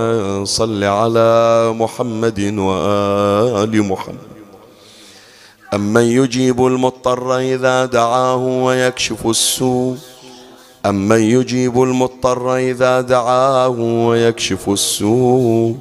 [0.45, 1.29] صل على
[1.77, 4.29] محمد وآل محمد.
[5.73, 9.97] أمن يجيب المضطر إذا دعاه ويكشف السوء.
[10.85, 13.79] أمن يجيب المضطر إذا دعاه
[14.09, 15.75] ويكشف السوء.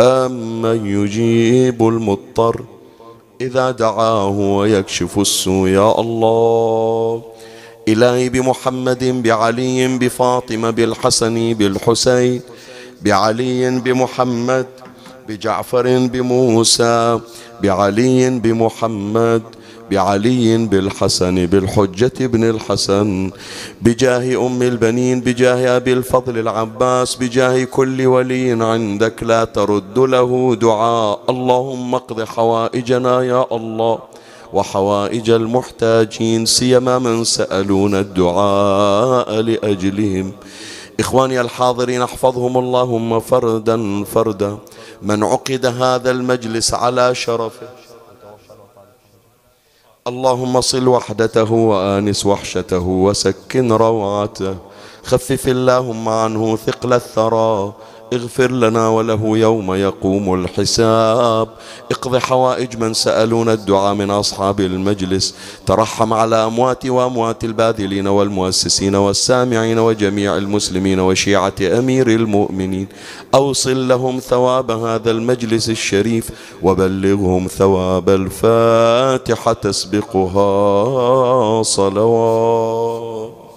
[0.00, 2.77] أمن يجيب المضطر
[3.40, 7.22] إذا دعاه ويكشف السوء يا الله.
[7.88, 12.40] إلهي بمحمد بعلي بفاطمة بالحسن بالحسين
[13.02, 14.66] بعلي بمحمد
[15.28, 17.20] بجعفر بموسى
[17.62, 19.42] بعلي بمحمد
[19.90, 23.30] بعلي بالحسن بالحجة ابن الحسن
[23.82, 31.20] بجاه أم البنين بجاه أبي الفضل العباس بجاه كل ولي عندك لا ترد له دعاء.
[31.28, 33.98] اللهم اقض حوائجنا يا الله
[34.52, 40.32] وحوائج المحتاجين سيما من سألون الدعاء لأجلهم.
[41.00, 44.58] إخواني الحاضرين أحفظهم اللهم فردا فردا.
[45.02, 47.87] من عقد هذا المجلس على شرفه
[50.08, 54.54] اللهم صل وحدته وآنس وحشته وسكن روعته
[55.04, 57.72] خفف اللهم عنه ثقل الثرى.
[58.12, 61.48] اغفر لنا وله يوم يقوم الحساب.
[61.92, 65.34] اقض حوائج من سألون الدعاء من أصحاب المجلس.
[65.66, 72.88] ترحم على أموات وأموات الباذلين والمؤسسين والسامعين وجميع المسلمين وشيعة أمير المؤمنين.
[73.34, 76.30] أوصل لهم ثواب هذا المجلس الشريف
[76.62, 80.42] وبلغهم ثواب الفاتحة تسبقها
[81.62, 83.47] صلوات.